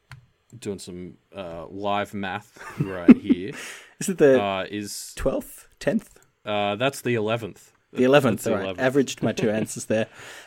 doing 0.59 0.79
some 0.79 1.14
uh, 1.35 1.66
live 1.68 2.14
math 2.14 2.59
right 2.81 3.16
here 3.16 3.53
Is 4.01 4.09
it 4.09 4.18
the 4.18 4.40
uh, 4.40 4.66
is 4.71 5.12
twelfth, 5.16 5.66
tenth, 5.81 6.21
uh, 6.44 6.77
that's 6.77 7.01
the 7.01 7.14
eleventh. 7.14 7.73
The 7.92 8.05
eleventh? 8.05 8.46
All 8.46 8.55
right, 8.55 8.79
averaged 8.79 9.22
my 9.22 9.33
two 9.33 9.51
answers 9.61 9.87
there. 9.87 10.07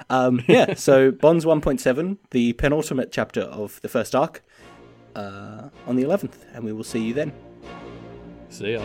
Um, 0.10 0.44
yeah. 0.48 0.74
So 0.76 1.12
Bonds 1.12 1.46
one 1.46 1.62
point 1.62 1.82
seven, 1.82 2.18
the 2.32 2.54
penultimate 2.54 3.12
chapter 3.12 3.42
of 3.42 3.82
the 3.82 3.90
first 3.90 4.16
arc, 4.16 4.44
uh, 5.16 5.70
on 5.88 5.96
the 5.96 6.04
eleventh, 6.04 6.46
and 6.54 6.64
we 6.64 6.74
will 6.74 6.84
see 6.84 7.00
you 7.00 7.14
then. 7.14 7.34
See 8.50 8.74
ya. 8.74 8.82